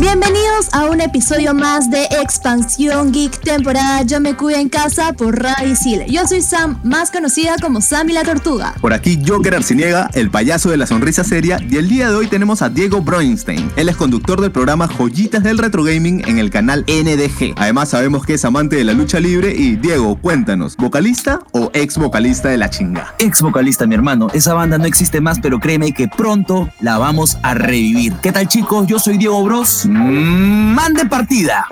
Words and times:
Bienvenidos 0.00 0.70
a 0.72 0.86
un 0.86 1.02
episodio 1.02 1.52
más 1.52 1.90
de 1.90 2.04
Expansión 2.04 3.12
Geek 3.12 3.38
temporada 3.42 4.00
Yo 4.00 4.18
me 4.18 4.34
cuido 4.34 4.58
en 4.58 4.70
casa 4.70 5.12
por 5.12 5.38
Radio 5.38 5.72
Isil. 5.72 6.06
Yo 6.06 6.26
soy 6.26 6.40
Sam, 6.40 6.80
más 6.82 7.10
conocida 7.10 7.56
como 7.60 7.82
Sammy 7.82 8.14
la 8.14 8.22
Tortuga. 8.22 8.72
Por 8.80 8.94
aquí 8.94 9.22
Joker 9.22 9.56
Arciniega, 9.56 10.08
el 10.14 10.30
payaso 10.30 10.70
de 10.70 10.78
la 10.78 10.86
sonrisa 10.86 11.22
seria, 11.22 11.58
y 11.68 11.76
el 11.76 11.90
día 11.90 12.08
de 12.08 12.16
hoy 12.16 12.28
tenemos 12.28 12.62
a 12.62 12.70
Diego 12.70 13.02
Broinstein. 13.02 13.70
Él 13.76 13.90
es 13.90 13.96
conductor 13.96 14.40
del 14.40 14.50
programa 14.50 14.88
Joyitas 14.88 15.42
del 15.42 15.58
Retro 15.58 15.84
Gaming 15.84 16.26
en 16.26 16.38
el 16.38 16.48
canal 16.48 16.86
NDG. 16.88 17.52
Además 17.56 17.90
sabemos 17.90 18.24
que 18.24 18.32
es 18.34 18.44
amante 18.46 18.76
de 18.76 18.84
la 18.84 18.94
lucha 18.94 19.20
libre 19.20 19.54
y 19.54 19.76
Diego, 19.76 20.16
cuéntanos, 20.16 20.78
¿vocalista 20.78 21.40
o 21.52 21.70
ex 21.74 21.98
vocalista 21.98 22.48
de 22.48 22.56
la 22.56 22.70
chinga? 22.70 23.14
Ex 23.18 23.42
vocalista, 23.42 23.86
mi 23.86 23.96
hermano. 23.96 24.28
Esa 24.32 24.54
banda 24.54 24.78
no 24.78 24.86
existe 24.86 25.20
más, 25.20 25.40
pero 25.40 25.60
créeme 25.60 25.92
que 25.92 26.08
pronto 26.08 26.70
la 26.80 26.96
vamos 26.96 27.36
a 27.42 27.52
revivir. 27.52 28.14
¿Qué 28.22 28.32
tal 28.32 28.48
chicos? 28.48 28.86
Yo 28.86 28.98
soy 28.98 29.18
Diego 29.18 29.44
Bros. 29.44 29.89
Mande 29.90 31.04
partida. 31.08 31.66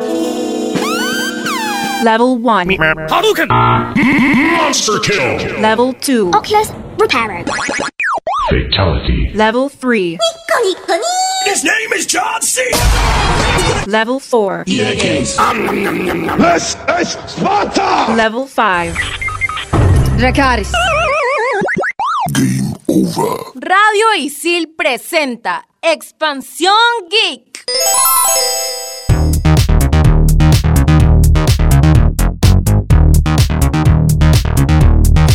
Level 2.02 2.38
1. 2.38 2.68
Hadouken! 3.08 3.48
Monster 3.48 4.98
kill! 5.00 5.60
Level 5.60 5.92
2. 5.92 6.32
Oculus 6.34 6.72
Repairer. 6.98 7.44
Fatality. 8.50 9.30
Level 9.34 9.68
3. 9.68 10.18
His 11.44 11.62
name 11.62 11.92
is 11.94 12.06
John 12.06 12.42
C. 12.42 12.62
Level 13.86 14.18
4. 14.18 14.64
This 14.66 15.04
is 17.00 17.16
Sparta! 17.28 18.12
Level 18.14 18.46
5. 18.46 18.94
Dracaris. 20.18 20.72
Game 22.32 22.74
over. 22.88 23.38
Radio 23.54 24.14
Isil 24.18 24.74
presenta 24.76 25.66
Expansión 25.80 26.74
Geek. 27.08 27.64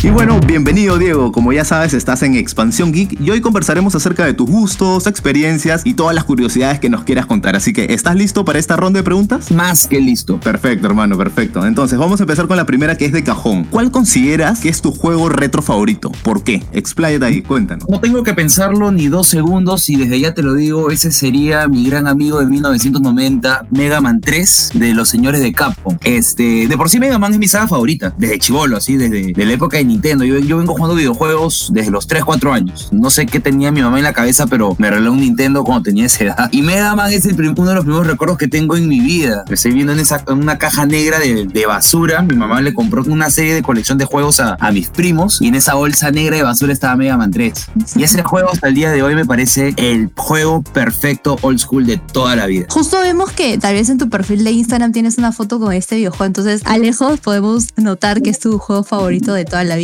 Y 0.04 0.10
bueno, 0.10 0.38
bienvenido 0.38 0.98
Diego, 0.98 1.32
como 1.32 1.54
ya 1.54 1.64
sabes 1.64 1.94
estás 1.94 2.22
en 2.22 2.34
Expansión 2.34 2.92
Geek 2.92 3.18
y 3.18 3.30
hoy 3.30 3.40
conversaremos 3.40 3.94
acerca 3.94 4.26
de 4.26 4.34
tus 4.34 4.50
gustos, 4.50 5.06
experiencias 5.06 5.80
y 5.86 5.94
todas 5.94 6.14
las 6.14 6.24
curiosidades 6.24 6.78
que 6.78 6.90
nos 6.90 7.04
quieras 7.04 7.24
contar. 7.24 7.56
Así 7.56 7.72
que, 7.72 7.86
¿estás 7.88 8.14
listo 8.14 8.44
para 8.44 8.58
esta 8.58 8.76
ronda 8.76 8.98
de 8.98 9.02
preguntas? 9.02 9.50
Más 9.50 9.86
que 9.86 10.02
listo. 10.02 10.38
Perfecto, 10.38 10.86
hermano, 10.88 11.16
perfecto. 11.16 11.66
Entonces, 11.66 11.98
vamos 11.98 12.20
a 12.20 12.24
empezar 12.24 12.46
con 12.46 12.58
la 12.58 12.66
primera 12.66 12.98
que 12.98 13.06
es 13.06 13.12
de 13.12 13.24
cajón. 13.24 13.64
¿Cuál 13.64 13.90
consideras 13.90 14.60
que 14.60 14.68
es 14.68 14.82
tu 14.82 14.92
juego 14.92 15.30
retro 15.30 15.62
favorito? 15.62 16.12
¿Por 16.22 16.44
qué? 16.44 16.62
Expláyate 16.72 17.24
ahí, 17.24 17.40
cuéntanos. 17.40 17.88
No 17.88 17.98
tengo 17.98 18.22
que 18.24 18.34
pensarlo 18.34 18.92
ni 18.92 19.08
dos 19.08 19.28
segundos 19.28 19.88
y 19.88 19.96
desde 19.96 20.20
ya 20.20 20.34
te 20.34 20.42
lo 20.42 20.52
digo, 20.52 20.90
ese 20.90 21.12
sería 21.12 21.66
mi 21.66 21.88
gran 21.88 22.08
amigo 22.08 22.40
de 22.40 22.46
1990, 22.46 23.68
Mega 23.70 24.02
Man 24.02 24.20
3 24.20 24.72
de 24.74 24.92
los 24.92 25.08
señores 25.08 25.40
de 25.40 25.54
Capcom. 25.54 25.96
Este, 26.02 26.68
de 26.68 26.76
por 26.76 26.90
sí 26.90 27.00
Mega 27.00 27.18
Man 27.18 27.32
es 27.32 27.38
mi 27.38 27.48
saga 27.48 27.68
favorita, 27.68 28.14
desde 28.18 28.38
chivolo, 28.38 28.76
así, 28.76 28.98
desde 28.98 29.32
de 29.32 29.46
la 29.46 29.52
época 29.54 29.78
de 29.78 29.93
Nintendo. 29.94 30.24
Yo, 30.24 30.38
yo 30.38 30.58
vengo 30.58 30.74
jugando 30.74 30.96
videojuegos 30.96 31.70
desde 31.72 31.90
los 31.90 32.06
3, 32.06 32.24
4 32.24 32.52
años. 32.52 32.88
No 32.92 33.10
sé 33.10 33.26
qué 33.26 33.40
tenía 33.40 33.70
mi 33.70 33.80
mamá 33.80 33.98
en 33.98 34.04
la 34.04 34.12
cabeza, 34.12 34.46
pero 34.46 34.74
me 34.78 34.90
regaló 34.90 35.12
un 35.12 35.20
Nintendo 35.20 35.64
cuando 35.64 35.84
tenía 35.84 36.06
esa 36.06 36.24
edad. 36.24 36.48
Y 36.52 36.62
Mega 36.62 36.94
Man 36.94 37.12
es 37.12 37.24
el 37.26 37.34
uno 37.40 37.68
de 37.68 37.74
los 37.74 37.84
primeros 37.84 38.06
recuerdos 38.06 38.38
que 38.38 38.48
tengo 38.48 38.76
en 38.76 38.88
mi 38.88 39.00
vida. 39.00 39.44
Estoy 39.48 39.72
viendo 39.72 39.92
en, 39.92 40.00
esa, 40.00 40.24
en 40.26 40.38
una 40.38 40.58
caja 40.58 40.86
negra 40.86 41.18
de, 41.18 41.46
de 41.46 41.66
basura. 41.66 42.22
Mi 42.22 42.34
mamá 42.36 42.60
le 42.60 42.74
compró 42.74 43.02
una 43.06 43.30
serie 43.30 43.54
de 43.54 43.62
colección 43.62 43.98
de 43.98 44.04
juegos 44.04 44.40
a, 44.40 44.56
a 44.58 44.72
mis 44.72 44.88
primos 44.88 45.40
y 45.40 45.48
en 45.48 45.54
esa 45.54 45.74
bolsa 45.74 46.10
negra 46.10 46.36
de 46.36 46.42
basura 46.42 46.72
estaba 46.72 46.96
Mega 46.96 47.16
Man 47.16 47.30
3. 47.30 47.66
Y 47.96 48.02
ese 48.02 48.22
juego 48.22 48.50
hasta 48.50 48.68
el 48.68 48.74
día 48.74 48.90
de 48.90 49.02
hoy 49.02 49.14
me 49.14 49.24
parece 49.24 49.74
el 49.76 50.10
juego 50.16 50.62
perfecto 50.62 51.36
old 51.42 51.58
school 51.58 51.86
de 51.86 51.98
toda 51.98 52.34
la 52.36 52.46
vida. 52.46 52.66
Justo 52.70 52.98
vemos 53.00 53.30
que 53.32 53.58
tal 53.58 53.74
vez 53.74 53.88
en 53.88 53.98
tu 53.98 54.08
perfil 54.08 54.44
de 54.44 54.50
Instagram 54.52 54.92
tienes 54.92 55.18
una 55.18 55.32
foto 55.32 55.60
con 55.60 55.72
este 55.72 55.96
videojuego, 55.96 56.24
entonces 56.24 56.62
a 56.64 56.78
lejos 56.78 57.20
podemos 57.20 57.68
notar 57.76 58.22
que 58.22 58.30
es 58.30 58.38
tu 58.38 58.58
juego 58.58 58.84
favorito 58.84 59.32
de 59.34 59.44
toda 59.44 59.64
la 59.64 59.76
vida. 59.76 59.83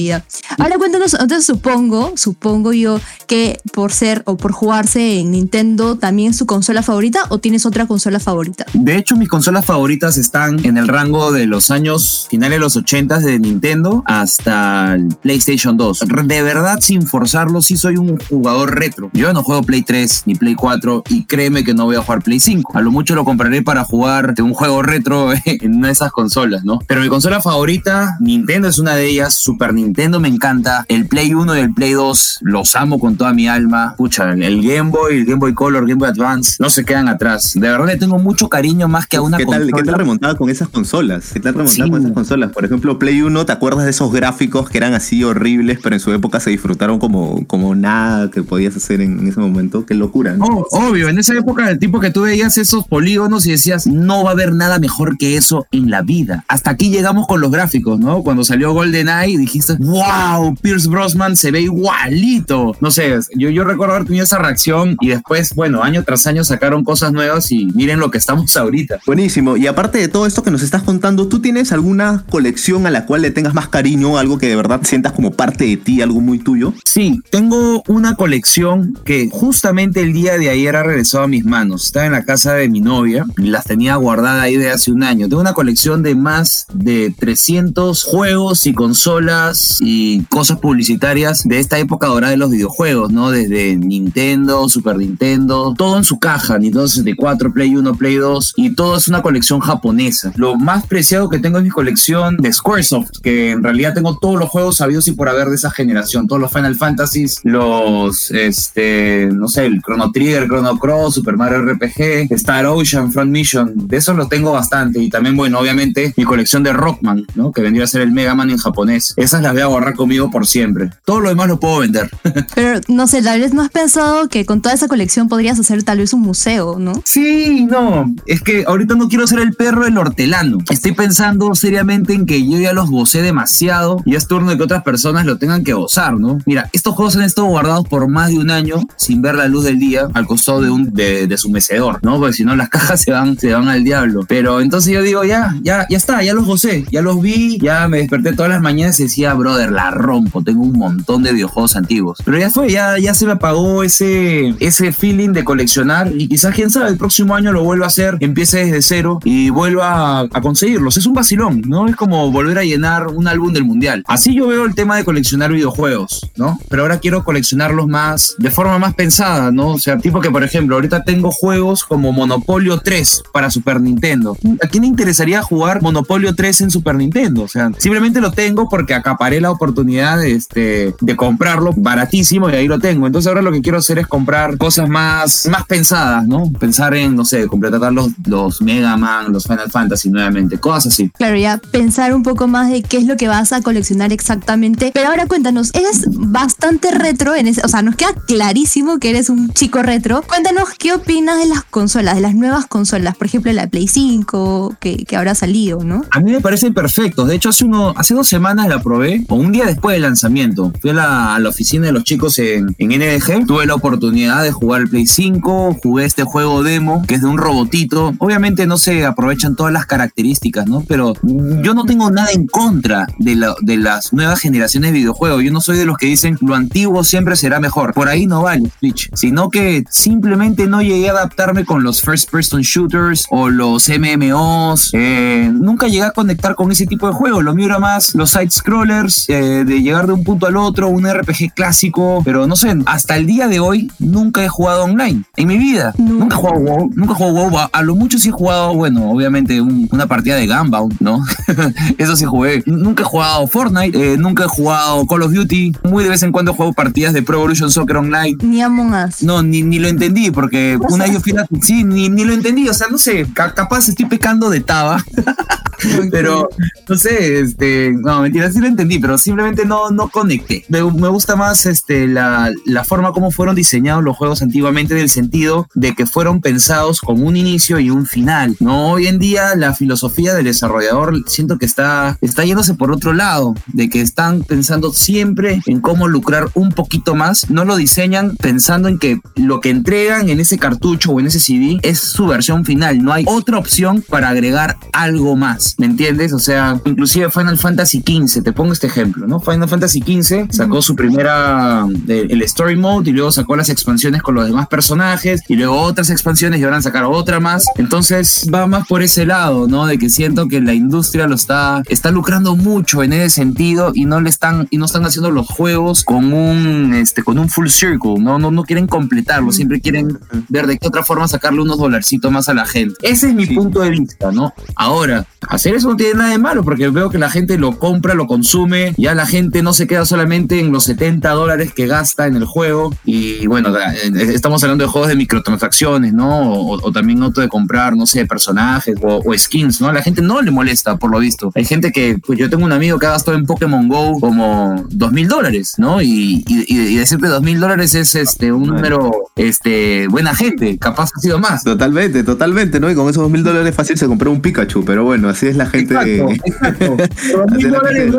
Ahora 0.58 0.78
cuéntanos, 0.78 1.14
entonces 1.14 1.46
supongo, 1.46 2.12
supongo 2.16 2.72
yo 2.72 3.00
que 3.26 3.58
por 3.72 3.92
ser 3.92 4.22
o 4.26 4.36
por 4.36 4.52
jugarse 4.52 5.20
en 5.20 5.32
Nintendo 5.32 5.96
también 5.96 6.30
es 6.30 6.38
tu 6.38 6.46
consola 6.46 6.82
favorita 6.82 7.20
o 7.28 7.38
tienes 7.38 7.66
otra 7.66 7.86
consola 7.86 8.18
favorita. 8.18 8.66
De 8.72 8.96
hecho, 8.96 9.16
mis 9.16 9.28
consolas 9.28 9.64
favoritas 9.64 10.18
están 10.18 10.64
en 10.64 10.78
el 10.78 10.88
rango 10.88 11.32
de 11.32 11.46
los 11.46 11.70
años 11.70 12.26
finales 12.30 12.56
de 12.56 12.60
los 12.60 12.76
80 12.76 13.20
de 13.20 13.38
Nintendo 13.38 14.02
hasta 14.06 14.96
PlayStation 15.22 15.76
2. 15.76 16.04
De 16.24 16.42
verdad, 16.42 16.80
sin 16.80 17.06
forzarlo, 17.06 17.62
sí 17.62 17.76
soy 17.76 17.96
un 17.96 18.18
jugador 18.28 18.78
retro. 18.78 19.10
Yo 19.12 19.32
no 19.32 19.42
juego 19.42 19.62
Play 19.62 19.82
3 19.82 20.22
ni 20.26 20.34
Play 20.34 20.54
4 20.54 21.04
y 21.10 21.24
créeme 21.24 21.62
que 21.64 21.74
no 21.74 21.84
voy 21.84 21.96
a 21.96 22.02
jugar 22.02 22.22
Play 22.22 22.40
5. 22.40 22.76
A 22.76 22.80
lo 22.80 22.90
mucho 22.90 23.14
lo 23.14 23.24
compraré 23.24 23.62
para 23.62 23.84
jugar 23.84 24.34
de 24.34 24.42
un 24.42 24.54
juego 24.54 24.82
retro 24.82 25.30
en 25.44 25.84
esas 25.84 26.10
consolas, 26.10 26.64
¿no? 26.64 26.78
Pero 26.86 27.00
mi 27.00 27.08
consola 27.08 27.40
favorita, 27.40 28.16
Nintendo 28.20 28.68
es 28.68 28.78
una 28.78 28.94
de 28.94 29.06
ellas. 29.06 29.34
Super 29.34 29.74
Nintendo 29.74 29.89
me 30.20 30.28
encanta. 30.28 30.84
El 30.88 31.06
Play 31.06 31.34
1 31.34 31.56
y 31.56 31.60
el 31.60 31.74
Play 31.74 31.92
2 31.92 32.38
los 32.42 32.76
amo 32.76 32.98
con 32.98 33.16
toda 33.16 33.32
mi 33.32 33.48
alma. 33.48 33.94
Pucha, 33.96 34.32
el 34.32 34.62
Game 34.62 34.90
Boy, 34.90 35.18
el 35.18 35.24
Game 35.26 35.38
Boy 35.38 35.54
Color, 35.54 35.82
Game 35.86 35.96
Boy 35.98 36.08
Advance 36.08 36.56
no 36.58 36.70
se 36.70 36.84
quedan 36.84 37.08
atrás. 37.08 37.52
De 37.54 37.60
verdad 37.68 37.86
le 37.86 37.96
tengo 37.96 38.18
mucho 38.18 38.48
cariño 38.48 38.88
más 38.88 39.06
que 39.06 39.16
a 39.16 39.22
una 39.22 39.36
¿Qué 39.36 39.44
tal, 39.46 39.60
consola. 39.62 39.76
¿Qué 39.76 39.84
tal 39.84 39.98
remontada 39.98 40.34
con 40.36 40.50
esas 40.50 40.68
consolas? 40.68 41.30
¿Qué 41.32 41.40
tal 41.40 41.54
remontada 41.54 41.84
Sí. 41.84 41.90
con 41.90 42.00
esas 42.00 42.12
consolas? 42.12 42.52
Por 42.52 42.64
ejemplo, 42.64 42.98
Play 42.98 43.20
1, 43.22 43.46
¿te 43.46 43.52
acuerdas 43.52 43.84
de 43.84 43.90
esos 43.90 44.12
gráficos 44.12 44.68
que 44.70 44.78
eran 44.78 44.94
así 44.94 45.22
horribles, 45.24 45.78
pero 45.82 45.96
en 45.96 46.00
su 46.00 46.12
época 46.12 46.40
se 46.40 46.50
disfrutaron 46.50 46.98
como, 46.98 47.46
como 47.46 47.74
nada 47.74 48.30
que 48.30 48.42
podías 48.42 48.76
hacer 48.76 49.00
en, 49.00 49.18
en 49.18 49.28
ese 49.28 49.40
momento? 49.40 49.84
Qué 49.86 49.94
locura, 49.94 50.34
¿no? 50.36 50.44
Oh, 50.46 50.66
obvio, 50.70 51.08
en 51.08 51.18
esa 51.18 51.34
época 51.34 51.68
el 51.70 51.78
tipo 51.78 52.00
que 52.00 52.10
tú 52.10 52.22
veías 52.22 52.56
esos 52.58 52.86
polígonos 52.86 53.46
y 53.46 53.52
decías, 53.52 53.86
no 53.86 54.24
va 54.24 54.30
a 54.30 54.32
haber 54.32 54.52
nada 54.54 54.78
mejor 54.78 55.18
que 55.18 55.36
eso 55.36 55.66
en 55.72 55.90
la 55.90 56.02
vida. 56.02 56.44
Hasta 56.48 56.70
aquí 56.70 56.90
llegamos 56.90 57.26
con 57.26 57.40
los 57.40 57.50
gráficos, 57.50 57.98
¿no? 58.00 58.22
Cuando 58.22 58.44
salió 58.44 58.72
GoldenEye 58.72 59.38
dijiste, 59.38 59.76
wow, 59.80 60.54
Pierce 60.60 60.88
Brosnan 60.88 61.36
se 61.36 61.50
ve 61.50 61.62
igualito. 61.62 62.76
No 62.80 62.90
sé, 62.90 63.18
yo, 63.34 63.48
yo 63.48 63.64
recuerdo 63.64 63.94
haber 63.94 64.06
tenido 64.06 64.24
esa 64.24 64.38
reacción 64.38 64.96
y 65.00 65.08
después, 65.08 65.54
bueno, 65.54 65.82
año 65.82 66.04
tras 66.04 66.26
año 66.26 66.44
sacaron 66.44 66.84
cosas 66.84 67.12
nuevas 67.12 67.50
y 67.50 67.66
miren 67.66 67.98
lo 67.98 68.10
que 68.10 68.18
estamos 68.18 68.54
ahorita. 68.56 69.00
Buenísimo. 69.06 69.56
Y 69.56 69.66
aparte 69.66 69.98
de 69.98 70.08
todo 70.08 70.26
esto 70.26 70.42
que 70.42 70.50
nos 70.50 70.62
estás 70.62 70.82
contando, 70.82 71.28
¿tú 71.28 71.40
tienes 71.40 71.72
alguna 71.72 72.24
colección 72.28 72.86
a 72.86 72.90
la 72.90 73.06
cual 73.06 73.22
le 73.22 73.30
tengas 73.30 73.54
más 73.54 73.68
cariño, 73.68 74.18
algo 74.18 74.38
que 74.38 74.48
de 74.48 74.56
verdad 74.56 74.80
sientas 74.84 75.12
como 75.12 75.32
parte 75.32 75.64
de 75.64 75.76
ti, 75.78 76.02
algo 76.02 76.20
muy 76.20 76.38
tuyo? 76.38 76.74
Sí, 76.84 77.22
tengo 77.30 77.82
una 77.88 78.16
colección 78.16 78.98
que 79.04 79.30
justamente 79.32 80.02
el 80.02 80.12
día 80.12 80.36
de 80.36 80.50
ayer 80.50 80.76
ha 80.76 80.82
regresado 80.82 81.24
a 81.24 81.28
mis 81.28 81.44
manos. 81.46 81.86
Estaba 81.86 82.04
en 82.04 82.12
la 82.12 82.24
casa 82.24 82.52
de 82.52 82.68
mi 82.68 82.80
novia 82.80 83.24
y 83.38 83.44
las 83.44 83.64
tenía 83.64 83.96
guardada 83.96 84.42
ahí 84.42 84.56
de 84.56 84.70
hace 84.70 84.92
un 84.92 85.02
año. 85.02 85.28
Tengo 85.28 85.40
una 85.40 85.54
colección 85.54 86.02
de 86.02 86.14
más 86.14 86.66
de 86.74 87.14
300 87.18 88.04
juegos 88.04 88.66
y 88.66 88.74
consolas 88.74 89.59
y 89.80 90.22
cosas 90.24 90.58
publicitarias 90.58 91.42
de 91.44 91.58
esta 91.58 91.78
época 91.78 92.06
dorada 92.06 92.30
de 92.30 92.36
los 92.36 92.50
videojuegos, 92.50 93.12
¿no? 93.12 93.30
Desde 93.30 93.76
Nintendo, 93.76 94.68
Super 94.68 94.96
Nintendo, 94.96 95.74
todo 95.76 95.96
en 95.96 96.04
su 96.04 96.18
caja, 96.18 96.58
Nintendo 96.58 96.88
64, 96.88 97.52
Play 97.52 97.76
1, 97.76 97.94
Play 97.94 98.16
2 98.16 98.54
y 98.56 98.74
todo 98.74 98.96
es 98.96 99.08
una 99.08 99.22
colección 99.22 99.60
japonesa. 99.60 100.32
Lo 100.36 100.56
más 100.56 100.86
preciado 100.86 101.28
que 101.28 101.38
tengo 101.38 101.58
es 101.58 101.64
mi 101.64 101.70
colección 101.70 102.36
de 102.36 102.52
Squaresoft, 102.52 103.20
que 103.22 103.50
en 103.50 103.62
realidad 103.62 103.94
tengo 103.94 104.18
todos 104.18 104.38
los 104.38 104.48
juegos 104.48 104.76
sabidos 104.76 105.08
y 105.08 105.12
por 105.12 105.28
haber 105.28 105.48
de 105.48 105.56
esa 105.56 105.70
generación, 105.70 106.26
todos 106.26 106.40
los 106.40 106.52
Final 106.52 106.76
Fantasies, 106.76 107.40
los, 107.44 108.30
este, 108.30 109.28
no 109.32 109.48
sé, 109.48 109.66
el 109.66 109.82
Chrono 109.82 110.10
Trigger, 110.12 110.46
Chrono 110.46 110.78
Cross, 110.78 111.14
Super 111.14 111.36
Mario 111.36 111.62
RPG, 111.62 112.32
Star 112.34 112.66
Ocean, 112.66 113.12
Front 113.12 113.30
Mission, 113.30 113.72
de 113.88 113.96
esos 113.96 114.16
los 114.16 114.28
tengo 114.28 114.52
bastante 114.52 115.00
y 115.00 115.10
también, 115.10 115.36
bueno, 115.36 115.58
obviamente 115.58 116.14
mi 116.16 116.24
colección 116.24 116.62
de 116.62 116.72
Rockman, 116.72 117.26
¿no? 117.34 117.52
Que 117.52 117.62
vendría 117.62 117.84
a 117.84 117.88
ser 117.88 118.02
el 118.02 118.12
Mega 118.12 118.34
Man 118.34 118.50
en 118.50 118.58
japonés. 118.58 119.14
Esas 119.16 119.42
las 119.50 119.54
voy 119.54 119.62
a 119.62 119.66
guardar 119.66 119.94
conmigo 119.94 120.30
por 120.30 120.46
siempre. 120.46 120.90
Todo 121.04 121.20
lo 121.20 121.28
demás 121.28 121.48
lo 121.48 121.58
puedo 121.58 121.80
vender. 121.80 122.08
Pero 122.54 122.80
no 122.88 123.06
sé, 123.06 123.22
tal 123.22 123.40
vez 123.40 123.52
no 123.52 123.62
has 123.62 123.70
pensado 123.70 124.28
que 124.28 124.46
con 124.46 124.62
toda 124.62 124.74
esa 124.74 124.88
colección 124.88 125.28
podrías 125.28 125.58
hacer 125.58 125.82
tal 125.82 125.98
vez 125.98 126.12
un 126.12 126.20
museo, 126.20 126.78
¿no? 126.78 126.92
Sí, 127.04 127.66
no. 127.68 128.14
Es 128.26 128.42
que 128.42 128.64
ahorita 128.66 128.94
no 128.94 129.08
quiero 129.08 129.26
ser 129.26 129.40
el 129.40 129.54
perro 129.54 129.84
del 129.84 129.98
hortelano. 129.98 130.58
Estoy 130.70 130.92
pensando 130.92 131.54
seriamente 131.54 132.14
en 132.14 132.26
que 132.26 132.48
yo 132.48 132.58
ya 132.58 132.72
los 132.72 132.90
gocé 132.90 133.22
demasiado 133.22 134.02
y 134.04 134.14
es 134.14 134.26
turno 134.26 134.50
de 134.50 134.56
que 134.56 134.62
otras 134.62 134.82
personas 134.82 135.26
lo 135.26 135.38
tengan 135.38 135.64
que 135.64 135.72
gozar, 135.72 136.14
¿no? 136.18 136.38
Mira, 136.46 136.70
estos 136.72 136.94
juegos 136.94 137.16
han 137.16 137.22
estado 137.22 137.48
guardados 137.48 137.88
por 137.88 138.08
más 138.08 138.28
de 138.28 138.38
un 138.38 138.50
año 138.50 138.80
sin 138.96 139.22
ver 139.22 139.34
la 139.34 139.48
luz 139.48 139.64
del 139.64 139.78
día 139.78 140.08
al 140.14 140.26
costado 140.26 140.60
de 140.60 140.70
un 140.70 140.92
de, 140.92 141.26
de 141.26 141.36
su 141.36 141.50
mecedor, 141.50 141.98
¿no? 142.02 142.18
Porque 142.18 142.34
si 142.34 142.44
no 142.44 142.54
las 142.56 142.68
cajas 142.70 143.00
se 143.00 143.12
van, 143.12 143.36
se 143.38 143.52
van 143.52 143.68
al 143.68 143.84
diablo. 143.84 144.24
Pero 144.28 144.60
entonces 144.60 144.92
yo 144.92 145.02
digo, 145.02 145.24
ya, 145.24 145.56
ya, 145.62 145.86
ya 145.88 145.96
está, 145.96 146.22
ya 146.22 146.34
los 146.34 146.44
gocé, 146.44 146.84
ya 146.90 147.02
los 147.02 147.20
vi, 147.20 147.58
ya 147.58 147.88
me 147.88 147.98
desperté 147.98 148.32
todas 148.32 148.50
las 148.50 148.60
mañanas 148.60 148.98
y 149.00 149.04
decía, 149.04 149.34
brother, 149.40 149.72
la 149.72 149.90
rompo, 149.90 150.42
tengo 150.42 150.62
un 150.62 150.78
montón 150.78 151.22
de 151.22 151.32
videojuegos 151.32 151.76
antiguos. 151.76 152.18
Pero 152.24 152.38
ya 152.38 152.50
fue, 152.50 152.70
ya, 152.70 152.98
ya 152.98 153.14
se 153.14 153.26
me 153.26 153.32
apagó 153.32 153.82
ese, 153.82 154.54
ese 154.60 154.92
feeling 154.92 155.30
de 155.30 155.44
coleccionar 155.44 156.12
y 156.14 156.28
quizás, 156.28 156.54
quién 156.54 156.70
sabe, 156.70 156.90
el 156.90 156.96
próximo 156.96 157.34
año 157.34 157.52
lo 157.52 157.64
vuelva 157.64 157.86
a 157.86 157.88
hacer, 157.88 158.16
empiece 158.20 158.64
desde 158.64 158.82
cero 158.82 159.18
y 159.24 159.50
vuelva 159.50 160.20
a, 160.20 160.40
conseguirlos. 160.40 160.96
Es 160.96 161.06
un 161.06 161.14
vacilón, 161.14 161.62
¿no? 161.66 161.86
Es 161.86 161.96
como 161.96 162.30
volver 162.30 162.58
a 162.58 162.64
llenar 162.64 163.08
un 163.08 163.28
álbum 163.28 163.52
del 163.52 163.64
mundial. 163.64 164.04
Así 164.06 164.34
yo 164.34 164.46
veo 164.48 164.64
el 164.64 164.74
tema 164.74 164.96
de 164.96 165.04
coleccionar 165.04 165.52
videojuegos, 165.52 166.30
¿no? 166.36 166.58
Pero 166.68 166.82
ahora 166.82 166.98
quiero 166.98 167.24
coleccionarlos 167.24 167.86
más, 167.86 168.34
de 168.38 168.50
forma 168.50 168.78
más 168.78 168.94
pensada, 168.94 169.50
¿no? 169.50 169.68
O 169.68 169.78
sea, 169.78 169.98
tipo 169.98 170.20
que, 170.20 170.30
por 170.30 170.44
ejemplo, 170.44 170.76
ahorita 170.76 171.04
tengo 171.04 171.30
juegos 171.30 171.84
como 171.84 172.12
Monopolio 172.12 172.78
3 172.78 173.24
para 173.32 173.50
Super 173.50 173.80
Nintendo. 173.80 174.36
¿A 174.62 174.68
quién 174.68 174.82
le 174.82 174.88
interesaría 174.88 175.42
jugar 175.42 175.82
Monopolio 175.82 176.34
3 176.34 176.62
en 176.62 176.70
Super 176.70 176.94
Nintendo? 176.96 177.42
O 177.42 177.48
sea, 177.48 177.70
simplemente 177.78 178.20
lo 178.20 178.32
tengo 178.32 178.68
porque 178.68 178.94
acaparé 178.94 179.29
la 179.38 179.50
oportunidad 179.50 180.18
de, 180.18 180.32
este, 180.32 180.94
de 181.00 181.16
comprarlo 181.16 181.72
baratísimo 181.76 182.48
y 182.48 182.54
ahí 182.54 182.66
lo 182.66 182.78
tengo. 182.78 183.06
Entonces 183.06 183.28
ahora 183.28 183.42
lo 183.42 183.52
que 183.52 183.60
quiero 183.60 183.78
hacer 183.78 183.98
es 183.98 184.06
comprar 184.06 184.56
cosas 184.56 184.88
más, 184.88 185.46
más 185.50 185.66
pensadas, 185.66 186.26
¿no? 186.26 186.50
Pensar 186.58 186.94
en, 186.94 187.14
no 187.14 187.24
sé, 187.24 187.46
completar 187.46 187.92
los, 187.92 188.08
los 188.26 188.62
Mega 188.62 188.96
Man, 188.96 189.32
los 189.32 189.44
Final 189.44 189.70
Fantasy 189.70 190.10
nuevamente, 190.10 190.58
cosas 190.58 190.92
así. 190.92 191.10
Claro, 191.10 191.36
ya 191.36 191.58
pensar 191.58 192.14
un 192.14 192.22
poco 192.22 192.48
más 192.48 192.70
de 192.70 192.82
qué 192.82 192.96
es 192.96 193.04
lo 193.04 193.16
que 193.16 193.28
vas 193.28 193.52
a 193.52 193.60
coleccionar 193.60 194.12
exactamente. 194.12 194.90
Pero 194.94 195.08
ahora 195.08 195.26
cuéntanos, 195.26 195.70
eres 195.74 196.04
bastante 196.08 196.90
retro 196.90 197.34
en 197.34 197.48
ese, 197.48 197.62
o 197.64 197.68
sea, 197.68 197.82
nos 197.82 197.96
queda 197.96 198.14
clarísimo 198.26 198.98
que 198.98 199.10
eres 199.10 199.28
un 199.28 199.52
chico 199.52 199.82
retro. 199.82 200.22
Cuéntanos 200.22 200.70
qué 200.78 200.92
opinas 200.92 201.38
de 201.38 201.46
las 201.46 201.62
consolas, 201.64 202.14
de 202.14 202.20
las 202.22 202.34
nuevas 202.34 202.66
consolas, 202.66 203.16
por 203.16 203.26
ejemplo, 203.26 203.52
la 203.52 203.66
Play 203.66 203.88
5 203.88 204.76
que, 204.80 205.04
que 205.04 205.16
habrá 205.16 205.34
salido, 205.34 205.84
¿no? 205.84 206.04
A 206.10 206.20
mí 206.20 206.32
me 206.32 206.40
parecen 206.40 206.74
perfectos. 206.74 207.28
De 207.28 207.34
hecho, 207.34 207.48
hace, 207.48 207.64
uno, 207.64 207.92
hace 207.96 208.14
dos 208.14 208.28
semanas 208.28 208.68
la 208.68 208.82
probé, 208.82 209.19
o 209.28 209.36
un 209.36 209.52
día 209.52 209.66
después 209.66 209.94
del 209.94 210.02
lanzamiento. 210.02 210.72
Fui 210.80 210.90
a 210.90 211.38
la, 211.38 211.48
oficina 211.48 211.86
de 211.86 211.92
los 211.92 212.04
chicos 212.04 212.38
en, 212.38 212.76
en 212.78 212.88
NDG. 212.88 213.46
Tuve 213.46 213.66
la 213.66 213.74
oportunidad 213.74 214.42
de 214.42 214.52
jugar 214.52 214.82
el 214.82 214.88
Play 214.88 215.06
5. 215.06 215.78
Jugué 215.82 216.04
este 216.04 216.22
juego 216.22 216.62
demo, 216.62 217.02
que 217.06 217.14
es 217.14 217.22
de 217.22 217.26
un 217.26 217.38
robotito. 217.38 218.12
Obviamente 218.18 218.66
no 218.66 218.76
se 218.76 219.04
aprovechan 219.04 219.56
todas 219.56 219.72
las 219.72 219.86
características, 219.86 220.66
¿no? 220.66 220.82
Pero 220.86 221.14
yo 221.62 221.74
no 221.74 221.84
tengo 221.84 222.10
nada 222.10 222.30
en 222.32 222.46
contra 222.46 223.06
de, 223.18 223.36
la, 223.36 223.54
de 223.60 223.76
las 223.78 224.12
nuevas 224.12 224.40
generaciones 224.40 224.92
de 224.92 224.98
videojuegos. 224.98 225.42
Yo 225.42 225.50
no 225.50 225.60
soy 225.60 225.78
de 225.78 225.86
los 225.86 225.96
que 225.96 226.06
dicen 226.06 226.36
lo 226.40 226.54
antiguo 226.54 227.02
siempre 227.02 227.36
será 227.36 227.60
mejor. 227.60 227.94
Por 227.94 228.08
ahí 228.08 228.26
no 228.26 228.42
vale 228.42 228.70
Switch. 228.78 229.10
Sino 229.14 229.50
que 229.50 229.84
simplemente 229.90 230.66
no 230.66 230.82
llegué 230.82 231.08
a 231.08 231.12
adaptarme 231.12 231.64
con 231.64 231.82
los 231.82 232.02
first 232.02 232.30
person 232.30 232.62
shooters 232.62 233.26
o 233.30 233.48
los 233.48 233.88
MMOs. 233.88 234.90
Eh, 234.92 235.50
nunca 235.52 235.86
llegué 235.86 236.02
a 236.02 236.12
conectar 236.12 236.54
con 236.54 236.70
ese 236.70 236.86
tipo 236.86 237.06
de 237.06 237.14
juegos. 237.14 237.42
Lo 237.42 237.54
mío 237.54 237.70
más 237.78 238.14
los 238.14 238.30
side 238.30 238.50
scrollers, 238.50 239.09
eh, 239.28 239.64
de 239.66 239.82
llegar 239.82 240.06
de 240.06 240.12
un 240.14 240.24
punto 240.24 240.46
al 240.46 240.56
otro, 240.56 240.88
un 240.88 241.06
RPG 241.10 241.52
clásico. 241.54 242.22
Pero 242.24 242.46
no 242.46 242.56
sé, 242.56 242.76
hasta 242.86 243.16
el 243.16 243.26
día 243.26 243.48
de 243.48 243.60
hoy 243.60 243.90
nunca 243.98 244.44
he 244.44 244.48
jugado 244.48 244.84
online 244.84 245.24
en 245.36 245.48
mi 245.48 245.58
vida. 245.58 245.92
Nunca 245.98 246.36
he 246.36 246.38
jugado 246.38 246.60
WoW. 246.60 246.90
Nunca 246.94 247.12
he 247.12 247.16
jugado 247.16 247.34
WoW. 247.50 247.68
A, 247.72 247.82
lo 247.82 247.94
mucho 247.96 248.18
sí 248.18 248.28
he 248.28 248.32
jugado, 248.32 248.74
bueno, 248.74 249.10
obviamente 249.10 249.60
un- 249.60 249.88
una 249.92 250.06
partida 250.06 250.36
de 250.36 250.46
Gunbound, 250.46 250.96
¿no? 251.00 251.24
Eso 251.98 252.16
sí 252.16 252.24
jugué. 252.24 252.62
Nunca 252.66 253.02
he 253.02 253.06
jugado 253.06 253.46
Fortnite, 253.46 254.12
eh, 254.12 254.16
nunca 254.16 254.44
he 254.44 254.48
jugado 254.48 255.06
Call 255.06 255.22
of 255.22 255.32
Duty. 255.32 255.72
Muy 255.84 256.04
de 256.04 256.10
vez 256.10 256.22
en 256.22 256.32
cuando 256.32 256.54
juego 256.54 256.72
partidas 256.72 257.12
de 257.12 257.22
Pro 257.22 257.38
Evolution 257.38 257.70
Soccer 257.70 257.96
Online. 257.96 258.36
Ni 258.42 258.60
Among 258.62 258.92
Us. 258.94 259.22
No, 259.22 259.42
ni, 259.42 259.62
ni 259.62 259.78
lo 259.78 259.88
entendí, 259.88 260.30
porque 260.30 260.78
una 260.88 261.04
vez 261.04 261.14
yo 261.14 261.20
fui 261.20 261.32
a... 261.36 261.46
Sí, 261.62 261.84
ni, 261.84 262.08
ni 262.08 262.24
lo 262.24 262.32
entendí, 262.32 262.68
o 262.68 262.74
sea, 262.74 262.86
no 262.90 262.98
sé, 262.98 263.26
ca- 263.34 263.54
capaz 263.54 263.88
estoy 263.88 264.06
pecando 264.06 264.50
de 264.50 264.60
taba, 264.60 265.02
pero 266.10 266.48
no 266.88 266.96
sé, 266.96 267.40
este, 267.40 267.92
no, 267.92 268.22
mentira, 268.22 268.50
sí 268.50 268.60
lo 268.60 268.66
entendí, 268.66 268.98
pero 268.98 269.18
simplemente 269.18 269.64
no, 269.64 269.90
no 269.90 270.08
conecté. 270.08 270.64
Me, 270.68 270.80
gusta 270.80 271.36
más 271.36 271.66
este, 271.66 272.06
la, 272.06 272.52
la 272.64 272.84
forma 272.84 273.12
como 273.12 273.30
fueron 273.30 273.54
diseñados 273.54 274.02
los 274.04 274.16
juegos 274.16 274.42
antiguamente, 274.42 274.94
del 274.94 275.10
sentido 275.10 275.68
de 275.74 275.94
que 275.94 276.06
fueron 276.06 276.40
pensados 276.40 277.00
con 277.00 277.22
un 277.22 277.36
inicio 277.36 277.78
y 277.78 277.90
un 277.90 278.06
final, 278.06 278.56
¿no? 278.60 278.92
Hoy 278.92 279.06
en 279.06 279.18
día 279.18 279.54
la 279.56 279.74
filosofía 279.74 280.34
del 280.34 280.44
desarrollador 280.44 281.22
siento 281.26 281.58
que 281.58 281.66
está, 281.66 282.18
está 282.20 282.44
yéndose 282.44 282.74
por 282.74 282.92
otro 282.92 283.12
lado, 283.12 283.54
de 283.66 283.88
que 283.88 284.00
están 284.00 284.42
pensando 284.42 284.92
siempre 284.92 285.60
en 285.66 285.80
cómo 285.80 286.08
lucrar 286.08 286.48
un 286.54 286.70
poquito 286.72 287.14
más, 287.14 287.48
no 287.50 287.64
lo 287.64 287.76
diseñan 287.76 288.36
pensando 288.36 288.88
en 288.88 288.98
que 288.98 289.20
lo 289.36 289.60
que 289.60 289.70
entregan 289.70 290.28
en 290.28 290.40
ese 290.40 290.58
cartucho 290.58 291.12
o 291.12 291.20
en 291.20 291.26
ese 291.26 291.40
CD 291.40 291.78
es 291.82 291.98
su 291.98 292.26
versión 292.26 292.64
final, 292.64 293.02
no 293.02 293.12
hay 293.12 293.24
otra 293.26 293.58
opción 293.58 294.02
para 294.08 294.28
agregar 294.28 294.76
algo 294.92 295.36
más, 295.36 295.69
¿me 295.78 295.86
entiendes? 295.86 296.32
O 296.32 296.38
sea, 296.38 296.80
inclusive 296.84 297.30
Final 297.30 297.58
Fantasy 297.58 298.02
XV, 298.06 298.42
te 298.42 298.52
pongo 298.52 298.72
este 298.72 298.86
ejemplo, 298.86 299.26
¿no? 299.26 299.40
Final 299.40 299.68
Fantasy 299.68 300.00
XV 300.00 300.50
sacó 300.50 300.82
su 300.82 300.94
primera, 300.96 301.86
eh, 302.08 302.26
el 302.30 302.42
Story 302.42 302.76
Mode 302.76 303.10
y 303.10 303.12
luego 303.12 303.32
sacó 303.32 303.56
las 303.56 303.68
expansiones 303.68 304.22
con 304.22 304.34
los 304.34 304.46
demás 304.46 304.68
personajes 304.68 305.42
y 305.48 305.56
luego 305.56 305.80
otras 305.80 306.10
expansiones 306.10 306.60
y 306.60 306.64
van 306.64 306.74
a 306.74 306.82
sacar 306.82 307.04
otra 307.04 307.40
más, 307.40 307.66
entonces 307.76 308.48
va 308.52 308.66
más 308.66 308.86
por 308.86 309.02
ese 309.02 309.26
lado, 309.26 309.66
¿no? 309.68 309.86
De 309.86 309.98
que 309.98 310.10
siento 310.10 310.48
que 310.48 310.60
la 310.60 310.74
industria 310.74 311.26
lo 311.26 311.34
está, 311.34 311.82
está 311.88 312.10
lucrando 312.10 312.56
mucho 312.56 313.02
en 313.02 313.12
ese 313.12 313.30
sentido 313.30 313.92
y 313.94 314.04
no 314.04 314.20
le 314.20 314.30
están, 314.30 314.68
y 314.70 314.78
no 314.78 314.86
están 314.86 315.04
haciendo 315.04 315.30
los 315.30 315.46
juegos 315.46 316.04
con 316.04 316.32
un, 316.32 316.94
este, 316.94 317.22
con 317.22 317.38
un 317.38 317.48
full 317.48 317.68
circle, 317.68 318.18
¿no? 318.18 318.38
No, 318.38 318.50
no 318.50 318.64
quieren 318.64 318.86
completarlo, 318.86 319.52
siempre 319.52 319.80
quieren 319.80 320.18
ver 320.48 320.66
de 320.66 320.78
qué 320.78 320.88
otra 320.88 321.02
forma 321.02 321.28
sacarle 321.28 321.62
unos 321.62 321.78
dolarcitos 321.78 322.30
más 322.30 322.48
a 322.48 322.54
la 322.54 322.66
gente. 322.66 322.94
Ese 323.02 323.28
es 323.28 323.34
mi 323.34 323.46
punto 323.46 323.80
de 323.80 323.90
vista, 323.90 324.32
¿no? 324.32 324.52
Ahora, 324.76 325.26
hacer 325.60 325.74
eso 325.74 325.90
no 325.90 325.96
tiene 325.96 326.14
nada 326.14 326.30
de 326.30 326.38
malo 326.38 326.64
porque 326.64 326.88
veo 326.88 327.10
que 327.10 327.18
la 327.18 327.28
gente 327.28 327.58
lo 327.58 327.78
compra, 327.78 328.14
lo 328.14 328.26
consume, 328.26 328.94
ya 328.96 329.14
la 329.14 329.26
gente 329.26 329.62
no 329.62 329.74
se 329.74 329.86
queda 329.86 330.06
solamente 330.06 330.58
en 330.58 330.72
los 330.72 330.84
70 330.84 331.28
dólares 331.32 331.72
que 331.74 331.86
gasta 331.86 332.26
en 332.26 332.36
el 332.36 332.46
juego 332.46 332.94
y 333.04 333.46
bueno, 333.46 333.76
eh, 333.76 334.10
estamos 334.32 334.62
hablando 334.64 334.84
de 334.84 334.90
juegos 334.90 335.08
de 335.08 335.16
microtransacciones, 335.16 336.14
¿no? 336.14 336.52
O, 336.54 336.80
o 336.82 336.92
también 336.92 337.22
otro 337.22 337.42
de 337.42 337.50
comprar, 337.50 337.94
no 337.94 338.06
sé, 338.06 338.24
personajes 338.24 338.96
o, 339.02 339.22
o 339.22 339.36
skins, 339.36 339.82
¿no? 339.82 339.92
La 339.92 340.02
gente 340.02 340.22
no 340.22 340.40
le 340.40 340.50
molesta, 340.50 340.96
por 340.96 341.10
lo 341.10 341.18
visto. 341.18 341.52
Hay 341.54 341.66
gente 341.66 341.92
que, 341.92 342.18
pues 342.24 342.38
yo 342.38 342.48
tengo 342.48 342.64
un 342.64 342.72
amigo 342.72 342.98
que 342.98 343.06
ha 343.06 343.10
gastado 343.10 343.36
en 343.36 343.44
Pokémon 343.44 343.86
Go 343.86 344.18
como 344.18 344.82
dos 344.88 345.12
mil 345.12 345.28
dólares, 345.28 345.74
¿no? 345.76 346.00
Y, 346.00 346.42
y, 346.48 346.64
y 346.74 346.96
decirte 346.96 347.26
dos 347.26 347.42
mil 347.42 347.60
dólares 347.60 347.94
es 347.94 348.14
este 348.14 348.50
un 348.50 348.66
número, 348.66 349.10
este, 349.36 350.08
buena 350.08 350.34
gente, 350.34 350.78
capaz 350.78 351.10
ha 351.14 351.20
sido 351.20 351.38
más. 351.38 351.64
Totalmente, 351.64 352.24
totalmente, 352.24 352.80
¿no? 352.80 352.90
Y 352.90 352.94
con 352.94 353.10
esos 353.10 353.22
dos 353.22 353.30
mil 353.30 353.44
dólares 353.44 353.74
fácil 353.74 353.98
se 353.98 354.06
compró 354.06 354.32
un 354.32 354.40
Pikachu, 354.40 354.84
pero 354.86 355.04
bueno, 355.04 355.28
así 355.28 355.49
es 355.50 355.56
la 355.56 355.66
gente. 355.66 355.94
Exacto, 355.94 356.30
exacto. 356.46 356.96
Así 357.00 357.56
mil 357.56 357.66
es 357.66 357.72
la 357.72 357.78
dólares 357.78 358.14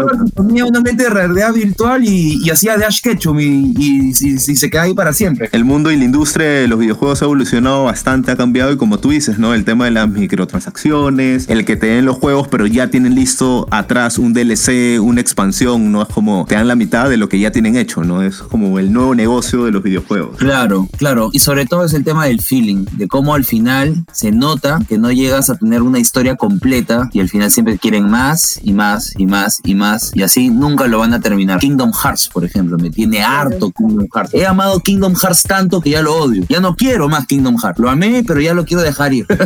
una 0.69 0.81
mente 0.81 1.04
de 1.04 1.10
realidad 1.10 1.54
virtual 1.54 2.04
y, 2.04 2.39
y 2.44 2.50
hacía 2.50 2.78
Dash 2.78 3.01
Ketchum 3.01 3.39
y, 3.39 3.74
y, 3.78 4.12
y- 4.19 4.33
y 4.33 4.38
se 4.38 4.69
queda 4.69 4.83
ahí 4.83 4.94
para 4.94 5.13
siempre. 5.13 5.50
El 5.51 5.66
mundo 5.66 5.92
y 5.92 5.98
la 5.98 6.04
industria 6.06 6.48
de 6.48 6.68
los 6.68 6.80
videojuegos 6.80 7.22
ha 7.22 7.25
evolucionado 7.25 7.86
bastante, 7.86 8.31
ha 8.31 8.36
cambiado 8.36 8.72
y 8.72 8.78
como 8.78 9.00
tú 9.00 9.10
dices, 9.10 9.39
¿no? 9.39 9.54
El 9.54 9.63
tema 9.66 9.86
de 9.86 9.92
las 9.92 10.10
microtransacciones, 10.10 11.50
el 11.50 11.66
que 11.66 11.75
te 11.75 11.88
den 11.88 12.06
los 12.06 12.18
juegos 12.18 12.48
pero 12.48 12.66
ya 12.68 12.88
tienen 12.89 13.16
listo 13.16 13.68
atrás 13.72 14.18
un 14.18 14.33
DLC, 14.33 15.00
una 15.01 15.22
expansión, 15.22 15.92
¿no? 15.92 16.01
Es 16.04 16.10
como 16.10 16.45
te 16.48 16.56
dan 16.56 16.68
la 16.68 16.75
mitad 16.75 17.10
de 17.10 17.18
lo 17.18 17.30
que 17.30 17.39
ya 17.39 17.51
tienen 17.51 17.75
hecho, 17.75 18.04
¿no? 18.04 18.22
Es 18.22 18.38
como 18.38 18.80
el 18.80 18.92
nuevo 18.92 19.16
negocio 19.16 19.66
de 19.66 19.71
los 19.71 19.83
videojuegos. 19.83 20.38
Claro, 20.38 20.88
claro. 20.97 21.30
Y 21.31 21.40
sobre 21.40 21.66
todo 21.66 21.85
es 21.85 21.94
el 21.94 22.04
tema 22.04 22.26
del 22.26 22.42
feeling, 22.42 22.85
de 22.97 23.07
cómo 23.07 23.33
al 23.35 23.45
final 23.45 24.04
se 24.11 24.31
nota 24.31 24.80
que 24.88 24.97
no 24.97 25.11
llegas 25.11 25.50
a 25.50 25.56
tener 25.56 25.81
una 25.81 26.00
historia 26.00 26.35
completa 26.35 27.09
y 27.21 27.23
al 27.23 27.30
final 27.30 27.51
siempre 27.51 27.78
quieren 27.78 28.09
más 28.09 28.59
y 28.63 28.73
más 28.73 29.13
y 29.16 29.28
más 29.28 29.61
y 29.63 29.75
más 29.75 30.11
y 30.16 30.23
así 30.23 30.49
nunca 30.49 30.87
lo 30.87 30.99
van 30.99 31.13
a 31.13 31.19
terminar. 31.19 31.59
Kingdom 31.59 31.92
Hearts, 31.94 32.28
por 32.28 32.44
ejemplo, 32.44 32.78
me 32.78 32.90
tiene 32.90 33.23
harto 33.23 33.71
Kingdom 33.71 34.07
Hearts. 34.13 34.33
He 34.33 34.45
amado 34.45 34.80
Kingdom 34.80 35.16
Hearts 35.16 35.44
tanto 35.44 35.81
que 35.81 35.92
ya 35.92 36.01
lo 36.01 36.16
odio. 36.16 36.44
Ya 36.49 36.59
no 36.59 36.75
quiero 36.75 37.07
más 37.09 37.28
Kingdom 37.28 37.57
Hearts. 37.57 37.80
Lo 37.80 37.90
amé, 37.90 38.23
pero 38.25 38.42
ya 38.42 38.54
lo 38.54 38.66
quiero 38.66 38.81
dejar 38.81 39.13
ir. 39.13 39.28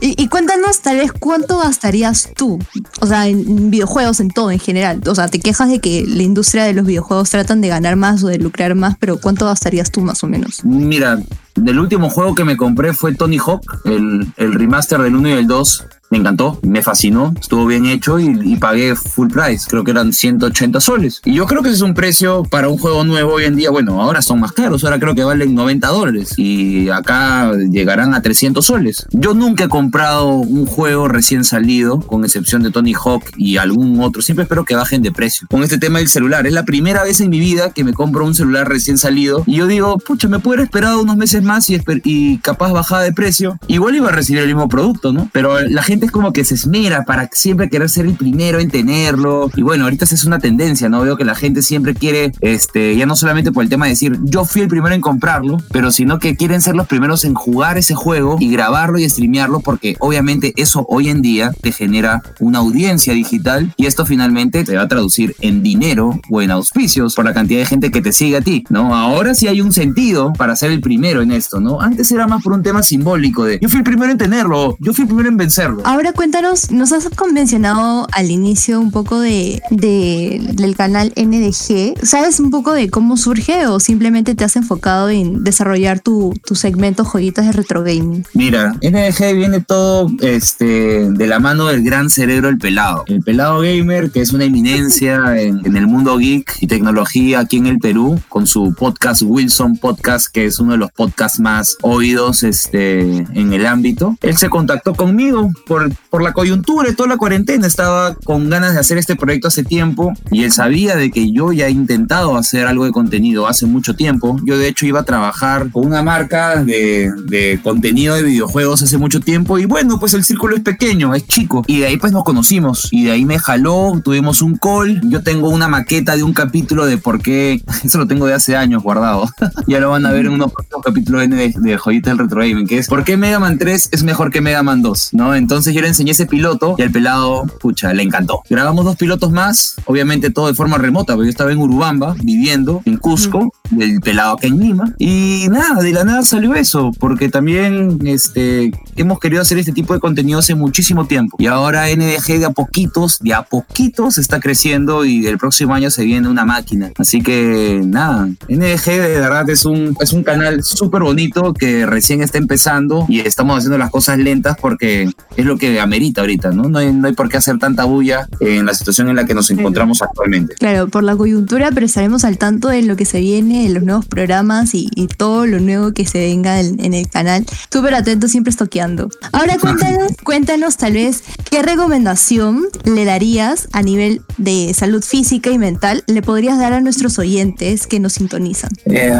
Y, 0.00 0.20
y 0.20 0.28
cuéntanos 0.28 0.80
tal 0.80 0.96
vez 0.96 1.12
cuánto 1.12 1.58
gastarías 1.58 2.30
tú, 2.36 2.58
o 3.00 3.06
sea, 3.06 3.28
en, 3.28 3.40
en 3.48 3.70
videojuegos, 3.70 4.20
en 4.20 4.30
todo 4.30 4.50
en 4.50 4.58
general. 4.58 5.00
O 5.06 5.14
sea, 5.14 5.28
te 5.28 5.38
quejas 5.38 5.68
de 5.68 5.80
que 5.80 6.04
la 6.06 6.22
industria 6.22 6.64
de 6.64 6.72
los 6.72 6.84
videojuegos 6.84 7.30
tratan 7.30 7.60
de 7.60 7.68
ganar 7.68 7.96
más 7.96 8.22
o 8.24 8.28
de 8.28 8.38
lucrar 8.38 8.74
más, 8.74 8.96
pero 8.98 9.18
¿cuánto 9.18 9.46
gastarías 9.46 9.90
tú 9.90 10.00
más 10.00 10.22
o 10.24 10.26
menos? 10.26 10.64
Mira, 10.64 11.20
del 11.54 11.78
último 11.78 12.08
juego 12.10 12.34
que 12.34 12.44
me 12.44 12.56
compré 12.56 12.92
fue 12.92 13.14
Tony 13.14 13.38
Hawk, 13.38 13.62
el, 13.84 14.32
el 14.36 14.54
remaster 14.54 15.00
del 15.00 15.14
1 15.16 15.28
y 15.28 15.32
del 15.34 15.46
2. 15.46 15.84
Me 16.12 16.18
encantó, 16.18 16.58
me 16.60 16.82
fascinó, 16.82 17.32
estuvo 17.40 17.64
bien 17.64 17.86
hecho 17.86 18.20
y, 18.20 18.56
pagué 18.56 18.94
full 18.94 19.28
price, 19.28 19.66
creo 19.66 19.82
que 19.82 19.92
eran 19.92 20.12
180 20.12 20.78
soles. 20.78 21.22
Y 21.24 21.32
yo 21.32 21.46
creo 21.46 21.62
que 21.62 21.70
ese 21.70 21.76
es 21.76 21.82
un 21.82 21.94
precio 21.94 22.42
para 22.42 22.68
un 22.68 22.76
juego 22.76 23.02
nuevo 23.02 23.32
hoy 23.32 23.44
en 23.44 23.56
día. 23.56 23.70
Bueno, 23.70 24.02
ahora 24.02 24.20
son 24.20 24.38
más 24.38 24.52
caros, 24.52 24.84
ahora 24.84 25.00
creo 25.00 25.14
que 25.14 25.24
valen 25.24 25.54
90 25.54 25.88
dólares 25.88 26.34
y 26.36 26.90
acá 26.90 27.52
llegarán 27.54 28.12
a 28.12 28.20
300 28.20 28.62
soles. 28.62 29.06
Yo 29.12 29.32
nunca 29.32 29.64
he 29.64 29.68
comprado 29.68 30.34
un 30.34 30.66
juego 30.66 31.08
recién 31.08 31.44
salido, 31.44 32.00
con 32.00 32.24
excepción 32.24 32.62
de 32.62 32.70
Tony 32.70 32.92
Hawk 32.92 33.24
y 33.38 33.56
algún 33.56 33.98
otro. 34.02 34.20
Siempre 34.20 34.42
espero 34.42 34.66
que 34.66 34.74
bajen 34.74 35.00
de 35.00 35.12
precio. 35.12 35.46
Con 35.50 35.62
este 35.62 35.78
tema 35.78 36.00
del 36.00 36.08
celular, 36.08 36.46
es 36.46 36.52
la 36.52 36.66
primera 36.66 37.04
vez 37.04 37.22
en 37.22 37.30
mi 37.30 37.40
vida 37.40 37.70
que 37.70 37.84
me 37.84 37.94
compro 37.94 38.26
un 38.26 38.34
celular 38.34 38.68
recién 38.68 38.98
salido 38.98 39.44
y 39.46 39.56
yo 39.56 39.66
digo, 39.66 39.96
pucha, 39.96 40.28
me 40.28 40.40
pudiera 40.40 40.62
esperar 40.62 40.94
unos 40.96 41.16
meses 41.16 41.42
más 41.42 41.70
y, 41.70 41.80
y 42.04 42.36
capaz 42.36 42.70
bajada 42.70 43.00
de 43.00 43.14
precio. 43.14 43.58
Igual 43.66 43.96
iba 43.96 44.10
a 44.10 44.12
recibir 44.12 44.42
el 44.42 44.48
mismo 44.48 44.68
producto, 44.68 45.14
¿no? 45.14 45.30
Pero 45.32 45.58
la 45.58 45.82
gente 45.82 46.01
gente 46.02 46.06
es 46.06 46.12
como 46.12 46.32
que 46.32 46.44
se 46.44 46.54
esmera 46.54 47.04
para 47.04 47.28
siempre 47.32 47.68
querer 47.68 47.88
ser 47.88 48.06
el 48.06 48.14
primero 48.14 48.58
en 48.58 48.70
tenerlo. 48.70 49.50
Y 49.54 49.62
bueno, 49.62 49.84
ahorita 49.84 50.04
esa 50.04 50.16
es 50.16 50.24
una 50.24 50.40
tendencia, 50.40 50.88
¿no? 50.88 51.00
Veo 51.02 51.16
que 51.16 51.24
la 51.24 51.36
gente 51.36 51.62
siempre 51.62 51.94
quiere, 51.94 52.32
este, 52.40 52.96
ya 52.96 53.06
no 53.06 53.14
solamente 53.14 53.52
por 53.52 53.62
el 53.62 53.68
tema 53.68 53.86
de 53.86 53.90
decir 53.90 54.18
yo 54.24 54.44
fui 54.44 54.62
el 54.62 54.68
primero 54.68 54.94
en 54.94 55.00
comprarlo, 55.00 55.58
pero 55.70 55.92
sino 55.92 56.18
que 56.18 56.36
quieren 56.36 56.60
ser 56.60 56.74
los 56.74 56.88
primeros 56.88 57.24
en 57.24 57.34
jugar 57.34 57.78
ese 57.78 57.94
juego 57.94 58.36
y 58.40 58.50
grabarlo 58.50 58.98
y 58.98 59.08
streamearlo 59.08 59.60
porque 59.60 59.96
obviamente 60.00 60.52
eso 60.56 60.84
hoy 60.88 61.08
en 61.08 61.22
día 61.22 61.52
te 61.60 61.70
genera 61.70 62.22
una 62.40 62.58
audiencia 62.58 63.12
digital 63.14 63.72
y 63.76 63.86
esto 63.86 64.04
finalmente 64.04 64.64
te 64.64 64.76
va 64.76 64.82
a 64.82 64.88
traducir 64.88 65.36
en 65.40 65.62
dinero 65.62 66.20
o 66.30 66.42
en 66.42 66.50
auspicios 66.50 67.14
por 67.14 67.24
la 67.24 67.32
cantidad 67.32 67.60
de 67.60 67.66
gente 67.66 67.90
que 67.90 68.02
te 68.02 68.12
sigue 68.12 68.38
a 68.38 68.40
ti, 68.40 68.64
¿no? 68.70 68.94
Ahora 68.94 69.34
sí 69.34 69.46
hay 69.46 69.60
un 69.60 69.72
sentido 69.72 70.32
para 70.32 70.56
ser 70.56 70.72
el 70.72 70.80
primero 70.80 71.22
en 71.22 71.30
esto, 71.30 71.60
¿no? 71.60 71.80
Antes 71.80 72.10
era 72.10 72.26
más 72.26 72.42
por 72.42 72.52
un 72.52 72.62
tema 72.62 72.82
simbólico 72.82 73.44
de 73.44 73.60
yo 73.60 73.68
fui 73.68 73.78
el 73.78 73.84
primero 73.84 74.10
en 74.10 74.18
tenerlo, 74.18 74.76
yo 74.80 74.92
fui 74.92 75.02
el 75.02 75.08
primero 75.08 75.28
en 75.28 75.36
vencerlo. 75.36 75.82
Ahora 75.92 76.14
cuéntanos, 76.14 76.70
nos 76.70 76.90
has 76.92 77.06
convencionado 77.10 78.06
al 78.12 78.30
inicio 78.30 78.80
un 78.80 78.90
poco 78.90 79.20
de, 79.20 79.60
de- 79.70 80.40
del 80.54 80.74
canal 80.74 81.12
NDG. 81.16 82.02
¿Sabes 82.02 82.40
un 82.40 82.50
poco 82.50 82.72
de 82.72 82.88
cómo 82.88 83.18
surge 83.18 83.66
o 83.66 83.78
simplemente 83.78 84.34
te 84.34 84.42
has 84.42 84.56
enfocado 84.56 85.10
en 85.10 85.44
desarrollar 85.44 86.00
tu, 86.00 86.32
tu 86.46 86.54
segmento 86.54 87.04
joyitas 87.04 87.44
de 87.44 87.52
retro 87.52 87.82
gaming? 87.82 88.24
Mira, 88.32 88.72
NDG 88.80 89.34
viene 89.36 89.60
todo 89.60 90.10
este, 90.22 91.10
de 91.10 91.26
la 91.26 91.40
mano 91.40 91.66
del 91.66 91.82
gran 91.84 92.08
cerebro 92.08 92.48
El 92.48 92.56
Pelado. 92.56 93.04
El 93.06 93.20
Pelado 93.20 93.60
Gamer, 93.60 94.10
que 94.10 94.22
es 94.22 94.32
una 94.32 94.44
eminencia 94.44 95.20
en, 95.42 95.60
en 95.66 95.76
el 95.76 95.86
mundo 95.86 96.16
geek 96.16 96.56
y 96.62 96.68
tecnología 96.68 97.40
aquí 97.40 97.58
en 97.58 97.66
el 97.66 97.78
Perú, 97.78 98.18
con 98.30 98.46
su 98.46 98.74
podcast 98.74 99.20
Wilson 99.26 99.76
Podcast, 99.76 100.28
que 100.32 100.46
es 100.46 100.58
uno 100.58 100.72
de 100.72 100.78
los 100.78 100.90
podcasts 100.92 101.38
más 101.38 101.76
oídos 101.82 102.44
este, 102.44 103.02
en 103.18 103.52
el 103.52 103.66
ámbito. 103.66 104.16
Él 104.22 104.38
se 104.38 104.48
contactó 104.48 104.94
conmigo 104.94 105.50
por, 105.66 105.81
por 106.10 106.22
la 106.22 106.32
coyuntura 106.32 106.90
y 106.90 106.94
toda 106.94 107.08
la 107.08 107.16
cuarentena. 107.16 107.66
Estaba 107.66 108.14
con 108.24 108.50
ganas 108.50 108.74
de 108.74 108.80
hacer 108.80 108.98
este 108.98 109.16
proyecto 109.16 109.48
hace 109.48 109.64
tiempo 109.64 110.12
y 110.30 110.44
él 110.44 110.52
sabía 110.52 110.96
de 110.96 111.10
que 111.10 111.32
yo 111.32 111.52
ya 111.52 111.66
he 111.66 111.70
intentado 111.70 112.36
hacer 112.36 112.66
algo 112.66 112.84
de 112.84 112.92
contenido 112.92 113.46
hace 113.46 113.66
mucho 113.66 113.94
tiempo. 113.94 114.38
Yo 114.44 114.58
de 114.58 114.68
hecho 114.68 114.86
iba 114.86 115.00
a 115.00 115.04
trabajar 115.04 115.70
con 115.70 115.86
una 115.86 116.02
marca 116.02 116.62
de, 116.62 117.10
de 117.26 117.60
contenido 117.62 118.14
de 118.14 118.22
videojuegos 118.22 118.82
hace 118.82 118.98
mucho 118.98 119.20
tiempo 119.20 119.58
y 119.58 119.64
bueno, 119.64 119.98
pues 119.98 120.14
el 120.14 120.24
círculo 120.24 120.56
es 120.56 120.62
pequeño, 120.62 121.14
es 121.14 121.26
chico. 121.26 121.64
Y 121.66 121.80
de 121.80 121.86
ahí 121.86 121.96
pues 121.96 122.12
nos 122.12 122.24
conocimos 122.24 122.88
y 122.90 123.04
de 123.04 123.12
ahí 123.12 123.24
me 123.24 123.38
jaló, 123.38 124.00
tuvimos 124.04 124.42
un 124.42 124.56
call. 124.56 125.00
Yo 125.04 125.22
tengo 125.22 125.48
una 125.48 125.68
maqueta 125.68 126.16
de 126.16 126.22
un 126.22 126.32
capítulo 126.32 126.86
de 126.86 126.98
por 126.98 127.20
qué, 127.20 127.62
eso 127.84 127.98
lo 127.98 128.06
tengo 128.06 128.26
de 128.26 128.34
hace 128.34 128.56
años 128.56 128.82
guardado. 128.82 129.28
ya 129.66 129.80
lo 129.80 129.90
van 129.90 130.06
a 130.06 130.10
ver 130.10 130.26
en 130.26 130.32
unos 130.32 130.52
capítulos 130.84 131.28
de, 131.28 131.54
de 131.54 131.78
del 132.02 132.18
Retro 132.18 132.40
Gaming, 132.40 132.66
que 132.66 132.78
es 132.78 132.88
por 132.88 133.04
qué 133.04 133.16
Mega 133.16 133.38
Man 133.38 133.58
3 133.58 133.90
es 133.92 134.02
mejor 134.02 134.30
que 134.30 134.40
Mega 134.40 134.62
Man 134.62 134.82
2, 134.82 135.10
¿no? 135.12 135.34
Entonces 135.34 135.61
yo 135.70 135.80
le 135.80 135.88
enseñé 135.88 136.12
ese 136.12 136.26
piloto 136.26 136.74
y 136.78 136.82
al 136.82 136.90
pelado, 136.90 137.44
pucha, 137.60 137.92
le 137.92 138.02
encantó. 138.02 138.42
Grabamos 138.48 138.84
dos 138.84 138.96
pilotos 138.96 139.30
más, 139.30 139.76
obviamente 139.84 140.30
todo 140.30 140.48
de 140.48 140.54
forma 140.54 140.78
remota, 140.78 141.14
porque 141.14 141.26
yo 141.26 141.30
estaba 141.30 141.52
en 141.52 141.58
Urubamba, 141.58 142.16
viviendo 142.22 142.82
en 142.84 142.96
Cusco, 142.96 143.52
el 143.78 144.00
pelado 144.00 144.38
en 144.42 144.58
Lima. 144.58 144.94
Y 144.98 145.46
nada, 145.50 145.82
de 145.82 145.92
la 145.92 146.04
nada 146.04 146.22
salió 146.22 146.54
eso, 146.54 146.92
porque 146.98 147.28
también 147.28 147.98
este, 148.04 148.72
hemos 148.96 149.20
querido 149.20 149.42
hacer 149.42 149.58
este 149.58 149.72
tipo 149.72 149.94
de 149.94 150.00
contenido 150.00 150.38
hace 150.38 150.54
muchísimo 150.54 151.06
tiempo. 151.06 151.36
Y 151.38 151.46
ahora 151.46 151.86
NDG 151.88 152.38
de 152.38 152.44
a 152.46 152.50
poquitos, 152.50 153.18
de 153.20 153.34
a 153.34 153.42
poquitos 153.42 154.18
está 154.18 154.40
creciendo 154.40 155.04
y 155.04 155.26
el 155.26 155.38
próximo 155.38 155.74
año 155.74 155.90
se 155.90 156.04
viene 156.04 156.28
una 156.28 156.44
máquina. 156.44 156.90
Así 156.98 157.22
que 157.22 157.80
nada, 157.84 158.28
NDG 158.48 158.84
de 158.84 159.20
verdad 159.20 159.48
es 159.50 159.64
un, 159.64 159.96
es 160.00 160.12
un 160.12 160.22
canal 160.22 160.62
súper 160.62 161.02
bonito 161.02 161.52
que 161.54 161.86
recién 161.86 162.22
está 162.22 162.38
empezando 162.38 163.06
y 163.08 163.20
estamos 163.20 163.58
haciendo 163.58 163.78
las 163.78 163.90
cosas 163.90 164.18
lentas 164.18 164.56
porque 164.60 165.10
es 165.36 165.46
lo 165.46 165.56
que 165.56 165.80
amerita 165.80 166.20
ahorita, 166.20 166.50
¿no? 166.50 166.68
No 166.68 166.78
hay, 166.78 166.92
no 166.92 167.06
hay 167.06 167.14
por 167.14 167.28
qué 167.28 167.36
hacer 167.36 167.58
tanta 167.58 167.84
bulla 167.84 168.28
en 168.40 168.66
la 168.66 168.74
situación 168.74 169.08
en 169.08 169.16
la 169.16 169.24
que 169.24 169.34
nos 169.34 169.50
encontramos 169.50 170.02
actualmente. 170.02 170.54
Claro, 170.54 170.88
por 170.88 171.02
la 171.02 171.16
coyuntura, 171.16 171.70
pero 171.72 171.86
estaremos 171.86 172.24
al 172.24 172.38
tanto 172.38 172.68
de 172.68 172.82
lo 172.82 172.96
que 172.96 173.04
se 173.04 173.20
viene, 173.20 173.61
de 173.68 173.74
los 173.74 173.82
nuevos 173.82 174.06
programas 174.06 174.74
y, 174.74 174.88
y 174.94 175.06
todo 175.06 175.46
lo 175.46 175.60
nuevo 175.60 175.92
que 175.92 176.06
se 176.06 176.18
venga 176.18 176.60
en, 176.60 176.82
en 176.84 176.94
el 176.94 177.08
canal. 177.08 177.44
Súper 177.72 177.94
atento, 177.94 178.28
siempre 178.28 178.50
estoqueando. 178.50 179.08
Ahora 179.32 179.58
cuéntanos, 179.58 180.12
cuéntanos 180.24 180.76
tal 180.76 180.94
vez 180.94 181.22
qué 181.50 181.62
recomendación 181.62 182.64
le 182.84 183.04
darías 183.04 183.68
a 183.72 183.82
nivel 183.82 184.22
de 184.38 184.72
salud 184.74 185.02
física 185.02 185.50
y 185.50 185.58
mental 185.58 186.04
le 186.06 186.22
podrías 186.22 186.58
dar 186.58 186.72
a 186.72 186.80
nuestros 186.80 187.18
oyentes 187.18 187.86
que 187.86 188.00
nos 188.00 188.14
sintonizan. 188.14 188.70
Eh, 188.86 189.12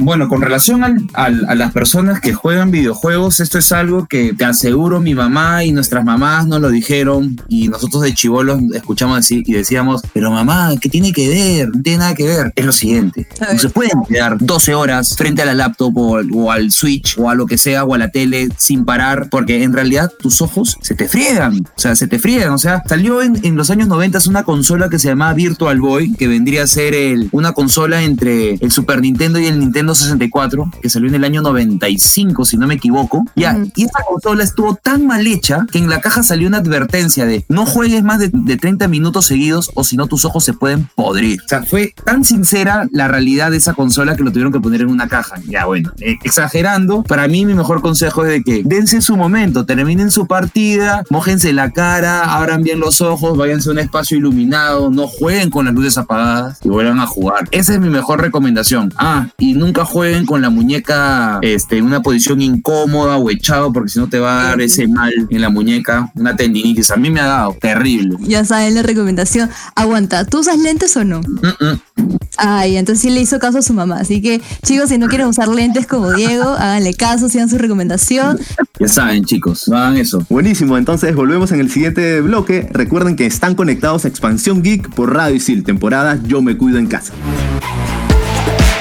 bueno, 0.00 0.28
con 0.28 0.42
relación 0.42 0.84
al- 0.84 1.06
al- 1.14 1.46
a 1.48 1.54
las 1.54 1.72
personas 1.72 2.20
que 2.20 2.32
juegan 2.32 2.70
videojuegos, 2.70 3.40
esto 3.40 3.58
es 3.58 3.72
algo 3.72 4.06
que 4.06 4.32
te 4.34 4.44
aseguro 4.44 5.00
mi 5.00 5.14
mamá 5.14 5.64
y 5.64 5.72
nuestras 5.72 6.04
mamás 6.04 6.46
nos 6.46 6.60
lo 6.60 6.70
dijeron 6.70 7.40
y 7.48 7.68
nosotros 7.68 8.02
de 8.02 8.14
chivolos 8.14 8.60
escuchamos 8.74 9.16
decir 9.16 9.42
y 9.46 9.52
decíamos, 9.52 10.02
pero 10.12 10.30
mamá, 10.30 10.72
¿qué 10.80 10.88
tiene 10.88 11.12
que 11.12 11.28
ver? 11.28 11.68
No 11.74 11.82
tiene 11.82 11.98
nada 11.98 12.14
que 12.14 12.24
ver. 12.24 12.52
Es 12.56 12.64
lo 12.66 12.72
siguiente, 12.72 13.26
no 13.52 13.58
se 13.58 13.68
pueden 13.78 14.02
quedar 14.08 14.36
12 14.40 14.74
horas 14.74 15.14
frente 15.16 15.42
a 15.42 15.44
la 15.46 15.54
laptop 15.54 15.96
o, 15.96 16.20
o 16.34 16.50
al 16.50 16.70
Switch 16.70 17.16
o 17.18 17.30
a 17.30 17.34
lo 17.34 17.46
que 17.46 17.58
sea 17.58 17.84
o 17.84 17.94
a 17.94 17.98
la 17.98 18.10
tele 18.10 18.48
sin 18.56 18.84
parar 18.84 19.28
porque 19.30 19.62
en 19.62 19.72
realidad 19.72 20.10
tus 20.18 20.42
ojos 20.42 20.76
se 20.80 20.94
te 20.94 21.08
friegan, 21.08 21.60
o 21.64 21.80
sea, 21.80 21.94
se 21.94 22.06
te 22.06 22.18
friegan, 22.18 22.50
o 22.50 22.58
sea, 22.58 22.82
salió 22.88 23.22
en, 23.22 23.38
en 23.44 23.56
los 23.56 23.70
años 23.70 23.88
90 23.88 24.18
una 24.28 24.42
consola 24.42 24.88
que 24.88 24.98
se 24.98 25.08
llamaba 25.08 25.32
Virtual 25.34 25.80
Boy, 25.80 26.12
que 26.14 26.26
vendría 26.28 26.64
a 26.64 26.66
ser 26.66 26.94
el- 26.94 27.28
una 27.32 27.52
consola 27.52 28.02
entre 28.02 28.54
el 28.54 28.72
Super 28.72 29.00
Nintendo 29.00 29.38
y 29.38 29.46
el 29.46 29.58
Nintendo 29.60 29.94
64, 29.94 30.70
que 30.82 30.90
salió 30.90 31.08
en 31.08 31.14
el 31.14 31.24
año 31.24 31.40
95, 31.40 32.44
si 32.44 32.56
no 32.56 32.66
me 32.66 32.74
equivoco. 32.74 33.24
Ya, 33.36 33.56
y 33.76 33.84
esta 33.84 34.00
consola 34.08 34.42
estuvo 34.42 34.74
tan 34.74 35.06
mal 35.06 35.26
hecha 35.26 35.66
que 35.70 35.78
en 35.78 35.88
la 35.88 36.00
caja 36.00 36.22
salió 36.22 36.48
una 36.48 36.58
advertencia 36.58 37.26
de 37.26 37.44
no 37.48 37.64
juegues 37.66 38.02
más 38.02 38.18
de, 38.18 38.30
de 38.32 38.56
30 38.56 38.88
minutos 38.88 39.26
seguidos 39.26 39.70
o 39.74 39.84
si 39.84 39.96
no 39.96 40.06
tus 40.06 40.24
ojos 40.24 40.44
se 40.44 40.52
pueden 40.52 40.88
podrir. 40.96 41.40
O 41.44 41.48
sea, 41.48 41.62
fue 41.62 41.94
tan 42.04 42.24
sincera 42.24 42.88
la 42.90 43.08
realidad 43.08 43.50
de 43.50 43.57
esa 43.58 43.74
consola 43.74 44.16
que 44.16 44.22
lo 44.22 44.30
tuvieron 44.30 44.52
que 44.52 44.60
poner 44.60 44.80
en 44.80 44.88
una 44.88 45.08
caja. 45.08 45.36
Ya, 45.46 45.66
bueno, 45.66 45.92
eh, 46.00 46.16
exagerando, 46.24 47.02
para 47.02 47.28
mí 47.28 47.44
mi 47.44 47.54
mejor 47.54 47.82
consejo 47.82 48.24
es 48.24 48.30
de 48.30 48.42
que 48.42 48.62
dense 48.64 49.00
su 49.00 49.16
momento, 49.16 49.66
terminen 49.66 50.10
su 50.10 50.26
partida, 50.26 51.04
mójense 51.10 51.52
la 51.52 51.70
cara, 51.70 52.34
abran 52.34 52.62
bien 52.62 52.80
los 52.80 53.00
ojos, 53.00 53.36
váyanse 53.36 53.68
a 53.68 53.72
un 53.72 53.78
espacio 53.78 54.16
iluminado, 54.16 54.90
no 54.90 55.06
jueguen 55.06 55.50
con 55.50 55.66
las 55.66 55.74
luces 55.74 55.98
apagadas 55.98 56.58
y 56.62 56.68
vuelvan 56.68 57.00
a 57.00 57.06
jugar. 57.06 57.48
Esa 57.50 57.74
es 57.74 57.80
mi 57.80 57.88
mejor 57.88 58.20
recomendación. 58.20 58.92
Ah, 58.96 59.28
y 59.38 59.54
nunca 59.54 59.84
jueguen 59.84 60.26
con 60.26 60.40
la 60.42 60.50
muñeca 60.50 61.38
este, 61.42 61.78
en 61.78 61.84
una 61.84 62.02
posición 62.02 62.40
incómoda 62.40 63.16
o 63.16 63.30
echado 63.30 63.72
porque 63.72 63.90
si 63.90 63.98
no 63.98 64.08
te 64.08 64.18
va 64.18 64.40
a 64.40 64.44
dar 64.44 64.60
ese 64.60 64.86
mal 64.86 65.12
en 65.30 65.40
la 65.40 65.50
muñeca, 65.50 66.10
una 66.14 66.36
tendinitis. 66.36 66.90
A 66.90 66.96
mí 66.96 67.10
me 67.10 67.20
ha 67.20 67.26
dado 67.26 67.56
terrible. 67.60 68.16
Ya 68.20 68.44
saben 68.44 68.74
la 68.74 68.82
recomendación. 68.82 69.50
Aguanta, 69.74 70.24
¿tú 70.24 70.40
usas 70.40 70.58
lentes 70.58 70.96
o 70.96 71.04
no? 71.04 71.20
Mm, 71.20 71.64
mm. 71.64 72.18
Ay, 72.36 72.76
entonces 72.76 73.02
sí 73.02 73.10
le 73.10 73.20
hizo 73.20 73.38
caso 73.38 73.47
a 73.54 73.62
su 73.62 73.74
mamá. 73.74 73.98
Así 74.00 74.20
que, 74.20 74.40
chicos, 74.62 74.88
si 74.88 74.98
no 74.98 75.08
quieren 75.08 75.26
usar 75.26 75.48
lentes 75.48 75.86
como 75.86 76.12
Diego, 76.12 76.50
háganle 76.50 76.94
caso, 76.94 77.28
sigan 77.28 77.48
su 77.48 77.58
recomendación. 77.58 78.38
Ya 78.78 78.88
saben, 78.88 79.24
chicos, 79.24 79.68
no 79.68 79.76
hagan 79.76 79.96
eso. 79.96 80.24
Buenísimo, 80.28 80.78
entonces 80.78 81.14
volvemos 81.14 81.52
en 81.52 81.60
el 81.60 81.70
siguiente 81.70 82.20
bloque. 82.20 82.68
Recuerden 82.70 83.16
que 83.16 83.26
están 83.26 83.54
conectados 83.54 84.04
a 84.04 84.08
Expansión 84.08 84.62
Geek 84.62 84.90
por 84.90 85.14
Radio 85.14 85.36
Isil, 85.36 85.64
temporada 85.64 86.18
Yo 86.24 86.42
me 86.42 86.56
cuido 86.56 86.78
en 86.78 86.86
casa. 86.86 87.12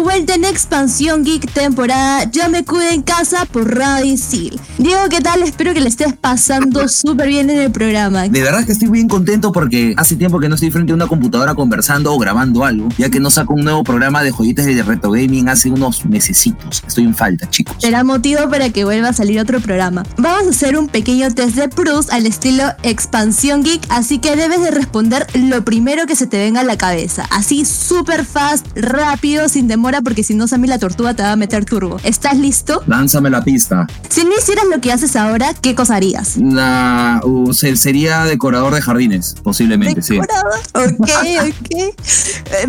Vuelta 0.08 0.36
en 0.36 0.46
Expansión 0.46 1.26
Geek 1.26 1.52
temporada 1.52 2.24
Yo 2.32 2.48
me 2.50 2.64
cuido 2.64 2.90
en 2.90 3.02
casa 3.02 3.44
por 3.44 3.78
Radio 3.78 4.14
Isil. 4.14 4.58
Diego, 4.78 5.02
¿qué 5.10 5.20
tal? 5.20 5.44
Espero 5.44 5.74
que 5.74 5.82
le 5.82 5.90
estés 5.90 6.14
pasando 6.14 6.88
súper 6.88 7.28
bien 7.28 7.50
en 7.50 7.60
el 7.60 7.72
programa. 7.74 8.30
De 8.30 8.42
verdad 8.42 8.66
que 8.66 8.72
estoy 8.72 8.88
bien 8.88 9.10
contento 9.10 9.52
porque 9.52 9.94
hace 9.98 10.16
tiempo 10.16 10.40
que 10.40 10.48
no 10.48 10.56
estoy 10.56 10.72
frente 10.72 10.94
a 10.94 10.96
una 10.96 11.08
computadora 11.08 11.56
conversando 11.56 12.14
o 12.14 12.18
grabando 12.18 12.64
algo, 12.64 12.88
ya 12.98 13.10
que 13.10 13.20
no 13.20 13.30
saco 13.30 13.54
un 13.54 13.66
nuevo 13.66 13.84
programa 13.84 14.24
de 14.24 14.32
joyitas 14.32 14.66
de 14.66 14.82
retro 14.82 15.12
gaming 15.12 15.50
hace 15.50 15.70
unos 15.70 16.06
mesecitos. 16.06 16.82
Estoy 16.88 17.04
en 17.04 17.14
falta, 17.14 17.50
chicos. 17.50 17.76
Será 17.80 18.06
motivo 18.06 18.50
para 18.50 18.70
que 18.70 18.86
vuelva 18.86 19.10
a 19.10 19.14
salir 19.14 19.42
otro 19.42 19.60
programa. 19.60 20.04
Vamos 20.16 20.48
a 20.48 20.50
hacer 20.52 20.78
un 20.78 20.88
pequeño 20.88 21.30
test 21.34 21.58
de 21.58 21.68
Proust 21.68 22.14
al 22.14 22.26
estilo 22.26 22.64
Expansión 22.82 23.62
Geek, 23.62 23.82
así 23.90 24.20
que 24.20 24.38
debes 24.38 24.62
de 24.62 24.72
responder 24.72 25.28
lo 25.34 25.66
primero 25.66 26.06
que 26.06 26.16
se 26.16 26.28
te 26.28 26.38
venga 26.38 26.62
a 26.62 26.64
la 26.64 26.78
cabeza. 26.78 27.28
Así 27.30 27.66
súper 27.66 28.24
fast, 28.24 28.66
rápido, 28.76 29.50
sin 29.50 29.68
demora, 29.68 29.97
porque 30.02 30.24
si 30.24 30.34
no, 30.36 30.48
Sammy 30.48 30.68
la 30.68 30.80
tortuga 30.80 31.14
te 31.14 31.24
va 31.24 31.32
a 31.32 31.36
meter 31.36 31.66
turbo. 31.66 31.98
¿Estás 32.04 32.38
listo? 32.38 32.84
Lánzame 32.88 33.30
la 33.30 33.44
pista. 33.44 33.88
Si 34.10 34.24
no 34.24 34.32
hicieras 34.38 34.66
lo 34.74 34.80
que 34.82 34.92
haces 34.92 35.16
ahora, 35.16 35.54
¿qué 35.62 35.76
cosa 35.76 35.96
harías? 35.96 36.38
Uh, 36.38 37.54
se- 37.54 37.76
sería 37.78 38.24
decorador 38.26 38.74
de 38.74 38.82
jardines, 38.82 39.36
posiblemente, 39.44 40.02
sí. 40.02 40.14
Decorador. 40.16 40.60
Ok, 40.74 41.10
ok. 41.50 41.72
Eh, 41.72 41.94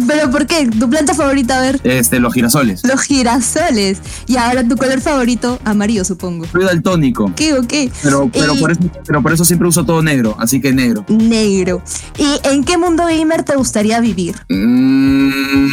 ¿Pero 0.06 0.30
por 0.30 0.46
qué? 0.46 0.66
¿Tu 0.68 0.88
planta 0.90 1.14
favorita? 1.14 1.58
A 1.58 1.62
ver. 1.62 1.80
Este, 1.84 2.18
los 2.20 2.32
girasoles. 2.34 2.82
Los 2.84 3.02
girasoles. 3.02 3.98
Y 4.26 4.36
ahora 4.36 4.66
tu 4.66 4.76
color 4.76 5.00
favorito, 5.00 5.58
amarillo, 5.64 6.04
supongo. 6.04 6.46
Soy 6.50 6.64
daltónico. 6.64 7.24
Ok, 7.24 7.40
ok. 7.60 7.72
Pero, 8.02 8.30
pero, 8.32 8.54
Y- 8.54 8.58
por 8.60 8.70
eso, 8.72 8.80
pero 9.06 9.22
por 9.22 9.32
eso 9.32 9.44
siempre 9.44 9.68
uso 9.68 9.84
todo 9.84 10.02
negro, 10.02 10.36
así 10.38 10.60
que 10.60 10.72
negro. 10.72 11.04
Negro. 11.08 11.82
¿Y 12.18 12.40
en 12.48 12.64
qué 12.64 12.76
mundo 12.78 13.04
gamer 13.06 13.42
te 13.42 13.56
gustaría 13.56 14.00
vivir? 14.00 14.36
Mm, 14.48 15.68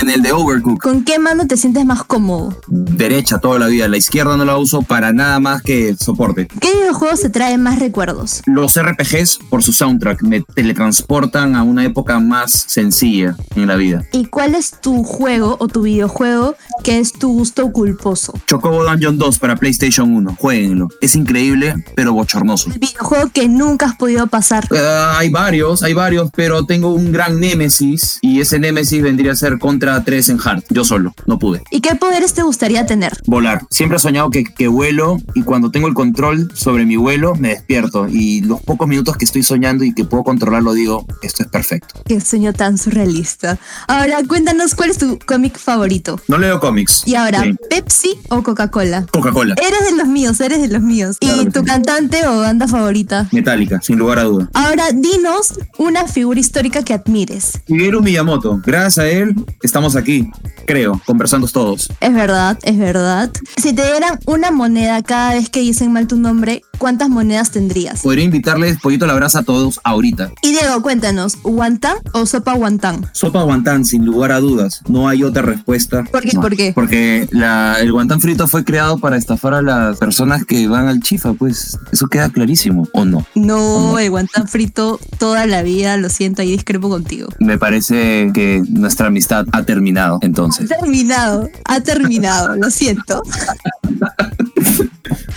en 0.00 0.10
el 0.10 0.22
de 0.22 0.32
Overcook. 0.52 0.82
¿Con 0.82 1.04
qué 1.04 1.18
mano 1.18 1.46
te 1.46 1.56
sientes 1.56 1.84
más 1.84 2.04
cómodo? 2.04 2.56
Derecha 2.68 3.38
toda 3.38 3.58
la 3.58 3.66
vida. 3.66 3.88
La 3.88 3.96
izquierda 3.96 4.36
no 4.36 4.44
la 4.44 4.56
uso 4.58 4.82
para 4.82 5.12
nada 5.12 5.40
más 5.40 5.62
que 5.62 5.96
soporte. 5.96 6.46
¿Qué 6.60 6.72
videojuegos 6.72 7.20
te 7.20 7.30
traen 7.30 7.62
más 7.62 7.78
recuerdos? 7.78 8.42
Los 8.46 8.80
RPGs, 8.80 9.38
por 9.50 9.62
su 9.62 9.72
soundtrack, 9.72 10.22
me 10.22 10.42
teletransportan 10.42 11.56
a 11.56 11.62
una 11.62 11.84
época 11.84 12.18
más 12.20 12.52
sencilla 12.68 13.36
en 13.54 13.66
la 13.66 13.76
vida. 13.76 14.04
¿Y 14.12 14.26
cuál 14.26 14.54
es 14.54 14.72
tu 14.80 15.02
juego 15.04 15.56
o 15.58 15.68
tu 15.68 15.82
videojuego 15.82 16.54
que 16.84 16.98
es 16.98 17.12
tu 17.12 17.32
gusto 17.32 17.72
culposo? 17.72 18.34
Chocobo 18.46 18.84
Dungeon 18.84 19.18
2 19.18 19.38
para 19.38 19.56
PlayStation 19.56 20.14
1. 20.14 20.36
Jueguenlo. 20.38 20.88
Es 21.00 21.16
increíble, 21.16 21.74
pero 21.94 22.12
bochornoso. 22.12 22.70
El 22.70 22.78
videojuego 22.78 23.30
que 23.32 23.48
nunca 23.48 23.86
has 23.86 23.96
podido 23.96 24.26
pasar. 24.26 24.68
Ah, 24.72 25.16
hay 25.18 25.30
varios, 25.30 25.82
hay 25.82 25.94
varios, 25.94 26.30
pero 26.34 26.66
tengo 26.66 26.92
un 26.92 27.12
gran 27.12 27.40
némesis 27.40 28.18
y 28.20 28.40
ese 28.40 28.58
némesis 28.58 29.02
vendría 29.02 29.32
a 29.32 29.36
ser 29.36 29.58
contra 29.58 30.02
3 30.04 30.28
en 30.30 30.38
hard. 30.44 30.62
Yo 30.70 30.84
solo, 30.84 31.14
no 31.26 31.38
pude. 31.38 31.62
¿Y 31.70 31.80
qué 31.80 31.94
poderes 31.94 32.34
te 32.34 32.42
gustaría 32.42 32.86
tener? 32.86 33.12
Volar. 33.26 33.62
Siempre 33.70 33.96
he 33.96 34.00
soñado 34.00 34.30
que, 34.30 34.44
que 34.44 34.68
vuelo 34.68 35.18
y 35.34 35.42
cuando 35.42 35.70
tengo 35.70 35.88
el 35.88 35.94
control 35.94 36.50
sobre 36.54 36.84
mi 36.86 36.96
vuelo 36.96 37.34
me 37.34 37.48
despierto 37.50 38.08
y 38.08 38.40
los 38.42 38.60
pocos 38.62 38.86
minutos 38.88 39.16
que 39.16 39.24
estoy 39.24 39.42
soñando 39.42 39.84
y 39.84 39.94
que 39.94 40.04
puedo 40.04 40.24
controlarlo 40.24 40.72
digo, 40.72 41.06
esto 41.22 41.42
es 41.42 41.48
perfecto. 41.48 42.00
Qué 42.06 42.20
sueño 42.20 42.52
tan 42.52 42.78
surrealista. 42.78 43.58
Ahora, 43.88 44.18
cuéntanos 44.26 44.74
cuál 44.74 44.90
es 44.90 44.98
tu 44.98 45.18
cómic 45.26 45.58
favorito. 45.58 46.20
No 46.28 46.38
leo 46.38 46.60
cómics. 46.60 47.02
Y 47.06 47.14
ahora, 47.14 47.42
Sí. 47.42 47.56
¿Pepsi 47.70 48.14
o 48.28 48.42
Coca-Cola? 48.42 49.06
Coca-Cola. 49.12 49.54
Eres 49.56 49.90
de 49.90 49.96
los 49.96 50.06
míos, 50.06 50.40
eres 50.40 50.60
de 50.62 50.68
los 50.68 50.82
míos. 50.82 51.16
Claro 51.20 51.42
¿Y 51.42 51.46
tu 51.46 51.60
sí. 51.60 51.66
cantante 51.66 52.26
o 52.26 52.38
banda 52.40 52.68
favorita? 52.68 53.28
Metálica, 53.32 53.80
sin 53.82 53.98
lugar 53.98 54.18
a 54.20 54.24
duda. 54.24 54.48
Ahora, 54.52 54.84
dinos 54.92 55.54
una 55.78 56.06
figura 56.06 56.38
histórica 56.38 56.82
que 56.84 56.94
admires. 56.94 57.60
Shigeru 57.66 58.02
Miyamoto. 58.02 58.60
Gracias 58.64 58.98
a 58.98 59.08
él 59.08 59.34
estamos 59.62 59.96
aquí, 59.96 60.30
creo, 60.66 61.00
conversando 61.06 61.46
todos. 61.48 61.88
Es 62.00 62.12
verdad, 62.14 62.58
es 62.62 62.78
verdad. 62.78 63.30
Si 63.56 63.72
te 63.72 63.82
dieran 63.82 64.18
una 64.26 64.50
moneda 64.50 65.02
cada 65.02 65.34
vez 65.34 65.48
que 65.50 65.60
dicen 65.60 65.92
mal 65.92 66.06
tu 66.06 66.16
nombre, 66.16 66.62
¿cuántas 66.78 67.08
monedas 67.08 67.50
tendrías? 67.50 68.02
Podría 68.02 68.24
invitarles 68.24 68.78
pollito 68.80 69.04
a 69.04 69.08
la 69.08 69.14
brasa 69.14 69.40
a 69.40 69.42
todos 69.42 69.80
ahorita. 69.84 70.30
Y 70.42 70.50
Diego, 70.52 70.82
cuéntanos, 70.82 71.36
¿guantán 71.42 71.96
o 72.12 72.26
sopa 72.26 72.54
guantán? 72.54 73.06
Sopa 73.12 73.42
guantán, 73.42 73.84
sin 73.84 74.04
lugar 74.04 74.32
a 74.32 74.40
dudas. 74.40 74.80
No 74.88 75.08
hay 75.08 75.24
otra 75.24 75.42
respuesta. 75.42 76.04
¿Por 76.10 76.22
qué? 76.22 76.32
No. 76.32 76.40
¿Por 76.40 76.56
qué? 76.56 76.72
Porque 76.74 77.28
la- 77.32 77.76
el 77.80 77.92
guantán 77.92 78.20
frito 78.20 78.46
fue 78.48 78.64
creado 78.64 78.98
para 78.98 79.16
estafar 79.16 79.54
a 79.54 79.62
las 79.62 79.98
personas 79.98 80.44
que 80.44 80.66
van 80.68 80.86
al 80.88 81.00
chifa, 81.00 81.32
pues 81.34 81.78
eso 81.92 82.06
queda 82.08 82.28
clarísimo, 82.30 82.88
¿o 82.92 83.04
no? 83.04 83.26
No, 83.34 83.98
el 83.98 84.10
guantán 84.10 84.48
frito 84.48 84.98
toda 85.18 85.46
la 85.46 85.62
vida, 85.62 85.96
lo 85.96 86.08
siento, 86.08 86.42
ahí 86.42 86.50
discrepo 86.52 86.88
contigo. 86.88 87.28
Me 87.38 87.58
parece 87.58 88.30
que 88.34 88.62
nuestra 88.68 89.08
amistad 89.08 89.46
ha 89.52 89.62
terminado 89.64 90.18
entonces. 90.22 90.70
Ha 90.70 90.76
terminado, 90.76 91.48
ha 91.64 91.80
terminado, 91.80 92.56
lo 92.56 92.70
siento. 92.70 93.22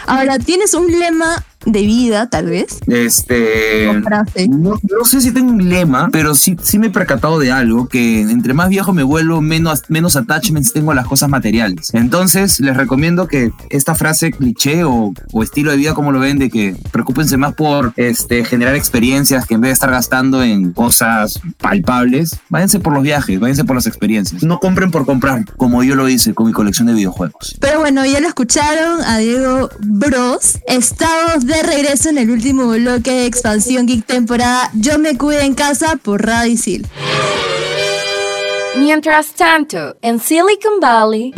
Ahora, 0.07 0.39
¿tienes 0.39 0.73
un 0.73 0.87
lema 0.87 1.43
de 1.75 1.85
vida, 1.85 2.29
tal 2.29 2.45
vez? 2.47 2.79
Este. 2.87 3.91
No, 4.49 4.79
no 4.81 5.05
sé 5.05 5.21
si 5.21 5.31
tengo 5.31 5.51
un 5.51 5.69
lema, 5.69 6.09
pero 6.11 6.35
sí, 6.35 6.55
sí 6.61 6.79
me 6.79 6.87
he 6.87 6.89
percatado 6.89 7.37
de 7.37 7.51
algo, 7.51 7.87
que 7.87 8.21
entre 8.21 8.53
más 8.53 8.69
viejo 8.69 8.93
me 8.93 9.03
vuelvo, 9.03 9.41
menos, 9.41 9.83
menos 9.89 10.15
attachments 10.15 10.71
tengo 10.71 10.91
a 10.91 10.95
las 10.95 11.05
cosas 11.05 11.29
materiales. 11.29 11.93
Entonces, 11.93 12.59
les 12.59 12.77
recomiendo 12.77 13.27
que 13.27 13.51
esta 13.69 13.93
frase 13.93 14.31
cliché 14.31 14.83
o, 14.83 15.13
o 15.31 15.43
estilo 15.43 15.71
de 15.71 15.77
vida 15.77 15.93
como 15.93 16.11
lo 16.11 16.19
ven, 16.19 16.39
de 16.39 16.49
que 16.49 16.75
preocúpense 16.91 17.37
más 17.37 17.53
por 17.53 17.93
este, 17.97 18.45
generar 18.45 18.75
experiencias 18.75 19.45
que 19.45 19.55
en 19.55 19.61
vez 19.61 19.69
de 19.69 19.73
estar 19.73 19.91
gastando 19.91 20.43
en 20.43 20.71
cosas 20.71 21.39
palpables, 21.59 22.39
váyanse 22.49 22.79
por 22.79 22.93
los 22.93 23.03
viajes, 23.03 23.39
váyanse 23.39 23.65
por 23.65 23.75
las 23.75 23.85
experiencias. 23.85 24.43
No 24.43 24.59
compren 24.59 24.91
por 24.91 25.05
comprar, 25.05 25.43
como 25.57 25.83
yo 25.83 25.95
lo 25.95 26.07
hice 26.07 26.33
con 26.33 26.47
mi 26.47 26.53
colección 26.53 26.87
de 26.87 26.93
videojuegos. 26.93 27.57
Pero 27.59 27.79
bueno, 27.79 28.05
ya 28.05 28.21
lo 28.21 28.27
escucharon 28.27 29.01
a 29.05 29.17
Diego 29.17 29.69
Bros. 29.81 30.59
Estamos 30.67 31.45
de 31.45 31.64
regreso 31.65 32.09
en 32.09 32.17
el 32.17 32.29
último 32.29 32.67
bloque 32.67 33.11
de 33.11 33.25
Expansión 33.25 33.85
Geek 33.85 34.05
temporada 34.05 34.69
Yo 34.73 34.99
me 34.99 35.17
cuido 35.17 35.41
en 35.41 35.55
casa 35.55 35.97
por 36.01 36.25
Radio 36.25 36.53
Isil. 36.53 36.87
Mientras 38.77 39.33
tanto, 39.33 39.95
en 40.01 40.19
Silicon 40.19 40.79
Valley, 40.81 41.33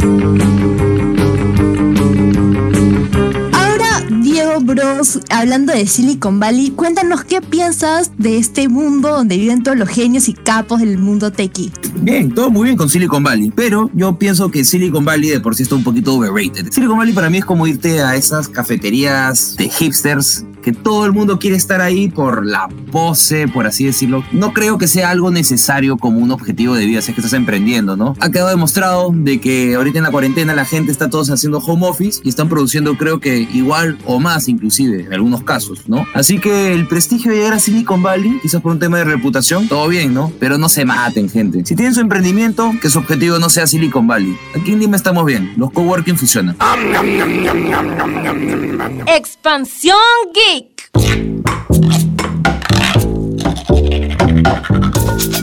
Hablando 5.30 5.74
de 5.74 5.86
Silicon 5.86 6.40
Valley, 6.40 6.72
cuéntanos 6.72 7.24
qué 7.24 7.42
piensas 7.42 8.12
de 8.18 8.38
este 8.38 8.70
mundo 8.70 9.10
donde 9.10 9.38
viven 9.38 9.64
todos 9.64 9.78
los 9.78 9.90
genios 9.90 10.30
y 10.30 10.34
capos 10.34 10.80
del 10.80 10.98
mundo 10.98 11.32
techie. 11.32 11.72
Bien, 11.96 12.34
todo 12.34 12.50
muy 12.50 12.66
bien 12.66 12.78
con 12.78 12.90
Silicon 12.90 13.24
Valley, 13.24 13.52
pero 13.56 13.90
yo 13.94 14.18
pienso 14.18 14.50
que 14.50 14.64
Silicon 14.64 15.04
Valley 15.04 15.30
de 15.30 15.40
por 15.40 15.56
sí 15.56 15.64
está 15.64 15.76
un 15.76 15.84
poquito 15.84 16.16
overrated. 16.16 16.72
Silicon 16.72 16.98
Valley 16.98 17.14
para 17.14 17.30
mí 17.30 17.40
es 17.40 17.46
como 17.46 17.68
irte 17.68 18.02
a 18.02 18.16
esas 18.16 18.48
cafeterías 18.48 19.56
de 19.58 19.70
hipsters 19.70 20.46
que 20.68 20.74
todo 20.74 21.06
el 21.06 21.14
mundo 21.14 21.40
quiere 21.40 21.56
estar 21.56 21.80
ahí 21.80 22.10
por 22.10 22.46
la 22.46 22.68
pose, 22.92 23.48
por 23.48 23.66
así 23.66 23.86
decirlo. 23.86 24.26
No 24.34 24.52
creo 24.52 24.78
que 24.78 24.90
sea 24.90 25.12
algo 25.12 25.32
necesario 25.32 25.96
como 25.96 26.20
un 26.20 26.30
objetivo 26.30 26.76
de 26.76 26.86
vida 26.86 27.02
si 27.02 27.12
es 27.12 27.16
que 27.16 27.22
estás 27.22 27.32
emprendiendo, 27.32 27.96
¿no? 27.96 28.18
Ha 28.20 28.30
quedado 28.32 28.50
demostrado 28.50 29.12
de 29.14 29.40
que 29.40 29.76
ahorita 29.76 30.00
en 30.00 30.04
la 30.04 30.12
cuarentena 30.12 30.54
la 30.56 30.66
gente 30.66 30.92
está 30.92 31.10
todos 31.10 31.30
haciendo 31.30 31.60
home 31.60 31.88
office 31.88 32.20
y 32.22 32.28
están 32.28 32.50
produciendo 32.50 32.98
creo 32.98 33.22
que 33.22 33.48
igual 33.54 33.98
o 34.04 34.20
más 34.20 34.50
inclusive 34.50 35.06
en 35.06 35.14
algunos 35.14 35.42
casos, 35.46 35.88
¿no? 35.88 36.06
Así 36.14 36.38
que 36.38 36.74
el 36.74 36.86
prestigio 36.90 37.32
de 37.32 37.38
llegar 37.38 37.54
a 37.54 37.60
Silicon 37.60 38.04
Valley, 38.04 38.38
quizás 38.42 38.62
por 38.62 38.74
un 38.74 38.80
tema 38.80 38.98
de 38.98 39.06
reputación, 39.06 39.70
todo 39.70 39.88
bien, 39.88 40.14
¿no? 40.14 40.34
Pero 40.38 40.58
no 40.58 40.68
se 40.68 40.84
maten, 40.84 41.30
gente. 41.30 41.64
Si 41.64 41.78
tienen 41.78 41.94
su 41.94 42.02
emprendimiento, 42.02 42.74
que 42.82 42.90
su 42.90 43.00
objetivo 43.00 43.40
no 43.40 43.48
sea 43.50 43.68
Silicon 43.68 44.06
Valley. 44.06 44.38
Aquí 44.54 44.74
en 44.74 44.80
Lima 44.80 44.98
estamos 44.98 45.26
bien, 45.26 45.54
los 45.56 45.72
coworking 45.72 46.18
funcionan. 46.18 46.58
Expansión 49.08 49.96
Geek. 50.34 50.57
Thank 51.00 51.48
you. 55.32 55.37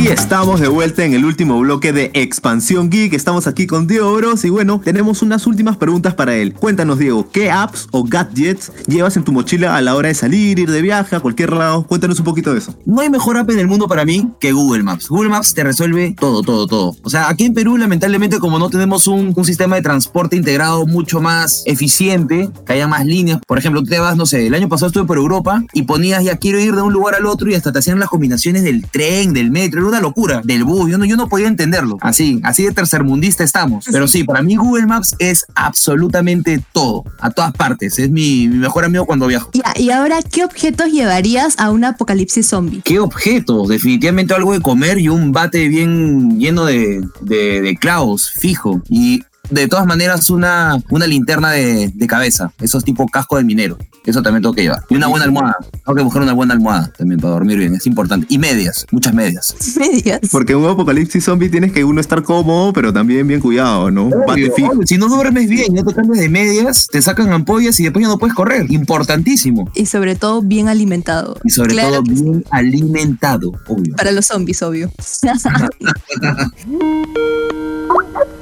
Y 0.00 0.08
estamos 0.08 0.60
de 0.60 0.68
vuelta 0.68 1.04
en 1.04 1.12
el 1.12 1.26
último 1.26 1.60
bloque 1.60 1.92
de 1.92 2.10
Expansión 2.14 2.88
Geek. 2.88 3.12
Estamos 3.12 3.46
aquí 3.46 3.66
con 3.66 3.86
Diego 3.86 4.14
Bros. 4.14 4.42
Y 4.46 4.48
bueno, 4.48 4.80
tenemos 4.82 5.20
unas 5.20 5.46
últimas 5.46 5.76
preguntas 5.76 6.14
para 6.14 6.34
él. 6.36 6.54
Cuéntanos, 6.54 6.98
Diego, 6.98 7.30
¿qué 7.30 7.50
apps 7.50 7.86
o 7.90 8.02
gadgets 8.02 8.72
llevas 8.86 9.18
en 9.18 9.24
tu 9.24 9.32
mochila 9.32 9.76
a 9.76 9.82
la 9.82 9.94
hora 9.94 10.08
de 10.08 10.14
salir, 10.14 10.58
ir 10.58 10.70
de 10.70 10.80
viaje, 10.80 11.16
a 11.16 11.20
cualquier 11.20 11.52
lado? 11.52 11.82
Cuéntanos 11.86 12.18
un 12.18 12.24
poquito 12.24 12.54
de 12.54 12.60
eso. 12.60 12.74
No 12.86 13.02
hay 13.02 13.10
mejor 13.10 13.36
app 13.36 13.50
en 13.50 13.58
el 13.58 13.66
mundo 13.66 13.88
para 13.88 14.06
mí 14.06 14.30
que 14.40 14.52
Google 14.52 14.84
Maps. 14.84 15.06
Google 15.06 15.28
Maps 15.28 15.52
te 15.52 15.64
resuelve 15.64 16.16
todo, 16.18 16.40
todo, 16.40 16.66
todo. 16.66 16.96
O 17.02 17.10
sea, 17.10 17.28
aquí 17.28 17.44
en 17.44 17.52
Perú, 17.52 17.76
lamentablemente, 17.76 18.38
como 18.38 18.58
no 18.58 18.70
tenemos 18.70 19.06
un, 19.06 19.34
sistema 19.44 19.76
de 19.76 19.82
transporte 19.82 20.34
integrado 20.34 20.86
mucho 20.86 21.20
más 21.20 21.62
eficiente, 21.66 22.48
que 22.64 22.72
haya 22.72 22.88
más 22.88 23.04
líneas. 23.04 23.40
Por 23.46 23.58
ejemplo, 23.58 23.82
te 23.82 23.98
vas, 23.98 24.16
no 24.16 24.24
sé, 24.24 24.46
el 24.46 24.54
año 24.54 24.70
pasado 24.70 24.86
estuve 24.86 25.04
por 25.04 25.18
Europa 25.18 25.62
y 25.74 25.82
ponías 25.82 26.24
ya 26.24 26.36
quiero 26.36 26.58
ir 26.58 26.74
de 26.74 26.80
un 26.80 26.92
lugar 26.92 27.16
al 27.16 27.26
otro 27.26 27.50
y 27.50 27.54
hasta 27.54 27.70
te 27.70 27.80
hacían 27.80 27.98
las 27.98 28.08
combinaciones 28.08 28.62
del 28.62 28.86
tren, 28.86 29.34
del 29.34 29.50
metro. 29.50 29.89
Una 29.90 29.98
una 29.98 30.00
locura 30.00 30.40
del 30.44 30.64
bus. 30.64 30.90
Yo 30.90 30.98
no, 30.98 31.04
yo 31.04 31.16
no 31.16 31.28
podía 31.28 31.48
entenderlo. 31.48 31.98
Así, 32.00 32.40
así 32.44 32.64
de 32.64 32.72
tercermundista 32.72 33.44
estamos. 33.44 33.84
Pero 33.90 34.06
sí, 34.08 34.24
para 34.24 34.40
mí 34.42 34.56
Google 34.56 34.86
Maps 34.86 35.16
es 35.18 35.44
absolutamente 35.54 36.62
todo, 36.72 37.04
a 37.18 37.30
todas 37.30 37.52
partes. 37.52 37.98
Es 37.98 38.10
mi, 38.10 38.48
mi 38.48 38.56
mejor 38.56 38.84
amigo 38.84 39.04
cuando 39.04 39.26
viajo. 39.26 39.50
Ya, 39.52 39.74
y 39.76 39.90
ahora, 39.90 40.20
¿qué 40.22 40.44
objetos 40.44 40.90
llevarías 40.92 41.58
a 41.58 41.70
un 41.70 41.84
apocalipsis 41.84 42.46
zombie? 42.46 42.82
¿Qué 42.84 43.00
objetos? 43.00 43.68
Definitivamente 43.68 44.32
algo 44.32 44.52
de 44.52 44.60
comer 44.60 44.98
y 44.98 45.08
un 45.08 45.32
bate 45.32 45.68
bien 45.68 46.38
lleno 46.38 46.64
de, 46.64 47.04
de, 47.20 47.60
de 47.60 47.76
clavos, 47.76 48.30
fijo. 48.30 48.82
Y 48.88 49.22
de 49.50 49.66
todas 49.66 49.86
maneras 49.86 50.30
una, 50.30 50.80
una 50.90 51.06
linterna 51.06 51.50
de, 51.50 51.90
de 51.92 52.06
cabeza, 52.06 52.52
esos 52.60 52.84
tipo 52.84 53.06
casco 53.08 53.36
de 53.36 53.44
minero. 53.44 53.76
Eso 54.04 54.22
también 54.22 54.42
tengo 54.42 54.54
que 54.54 54.62
llevar. 54.62 54.84
Y 54.88 54.96
una 54.96 55.08
buena 55.08 55.26
almohada. 55.26 55.56
Tengo 55.84 55.94
que 55.94 56.02
buscar 56.02 56.22
una 56.22 56.32
buena 56.32 56.54
almohada 56.54 56.90
también 56.96 57.20
para 57.20 57.34
dormir 57.34 57.58
bien. 57.58 57.74
Es 57.74 57.86
importante. 57.86 58.26
Y 58.30 58.38
medias, 58.38 58.86
muchas 58.90 59.12
medias. 59.14 59.54
Medias. 59.78 60.20
Porque 60.30 60.52
en 60.52 60.60
un 60.60 60.70
apocalipsis 60.70 61.24
zombie 61.24 61.48
tienes 61.48 61.72
que 61.72 61.84
uno 61.84 62.00
estar 62.00 62.22
cómodo, 62.22 62.72
pero 62.72 62.92
también 62.92 63.26
bien 63.26 63.40
cuidado, 63.40 63.90
¿no? 63.90 64.06
Obvio, 64.06 64.52
obvio. 64.52 64.86
Si 64.86 64.96
no 64.96 65.08
duermes 65.08 65.48
bien, 65.48 65.74
no 65.74 65.84
te 65.84 65.94
cambias 65.94 66.20
de 66.20 66.28
medias, 66.28 66.86
te 66.90 67.02
sacan 67.02 67.32
ampollas 67.32 67.78
y 67.80 67.84
después 67.84 68.02
ya 68.04 68.08
no 68.08 68.18
puedes 68.18 68.34
correr. 68.34 68.70
Importantísimo. 68.70 69.70
Y 69.74 69.86
sobre 69.86 70.16
todo, 70.16 70.42
bien 70.42 70.68
alimentado. 70.68 71.36
Y 71.44 71.50
sobre 71.50 71.74
Claro 71.74 72.02
todo 72.02 72.02
bien 72.02 72.44
alimentado, 72.50 73.52
obvio. 73.66 73.94
Para 73.96 74.12
los 74.12 74.26
zombies, 74.26 74.62
obvio. 74.62 74.90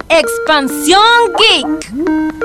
Expansión 0.08 1.02
Geek. 1.38 2.37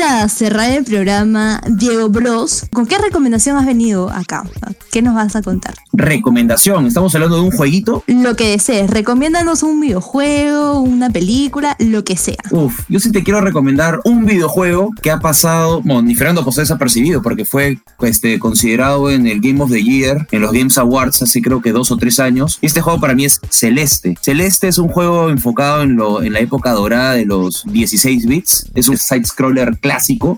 Para 0.00 0.26
cerrar 0.30 0.70
el 0.70 0.82
programa, 0.82 1.60
Diego 1.68 2.08
Bros, 2.08 2.64
¿con 2.72 2.86
qué 2.86 2.96
recomendación 2.96 3.58
has 3.58 3.66
venido 3.66 4.08
acá? 4.08 4.44
¿Qué 4.90 5.02
nos 5.02 5.14
vas 5.14 5.36
a 5.36 5.42
contar? 5.42 5.74
Recomendación, 5.92 6.86
estamos 6.86 7.14
hablando 7.14 7.36
de 7.36 7.42
un 7.42 7.50
jueguito. 7.50 8.02
Lo 8.06 8.34
que 8.34 8.48
desees, 8.52 8.88
recomiéndanos 8.88 9.62
un 9.62 9.78
videojuego, 9.78 10.80
una 10.80 11.10
película, 11.10 11.76
lo 11.78 12.02
que 12.02 12.16
sea. 12.16 12.38
Uf, 12.50 12.80
yo 12.88 12.98
sí 12.98 13.12
te 13.12 13.22
quiero 13.22 13.42
recomendar 13.42 14.00
un 14.04 14.24
videojuego 14.24 14.90
que 15.02 15.10
ha 15.10 15.20
pasado, 15.20 15.82
bueno, 15.82 16.00
ni 16.00 16.14
Fernando 16.14 16.42
desapercibido 16.50 17.20
porque 17.20 17.44
fue 17.44 17.78
este, 18.00 18.38
considerado 18.38 19.10
en 19.10 19.26
el 19.26 19.42
Game 19.42 19.62
of 19.62 19.70
the 19.70 19.82
Year, 19.82 20.26
en 20.30 20.40
los 20.40 20.52
Games 20.52 20.78
Awards 20.78 21.20
hace 21.20 21.42
creo 21.42 21.60
que 21.60 21.72
dos 21.72 21.90
o 21.90 21.98
tres 21.98 22.20
años. 22.20 22.58
Y 22.62 22.66
este 22.66 22.80
juego 22.80 23.00
para 23.00 23.14
mí 23.14 23.26
es 23.26 23.38
Celeste. 23.50 24.16
Celeste 24.22 24.68
es 24.68 24.78
un 24.78 24.88
juego 24.88 25.28
enfocado 25.28 25.82
en, 25.82 25.96
lo, 25.96 26.22
en 26.22 26.32
la 26.32 26.40
época 26.40 26.72
dorada 26.72 27.12
de 27.12 27.26
los 27.26 27.64
16 27.66 28.26
bits. 28.26 28.70
Es 28.74 28.88
un 28.88 28.96
side-scroller 28.96 29.76
clásico 29.78 29.89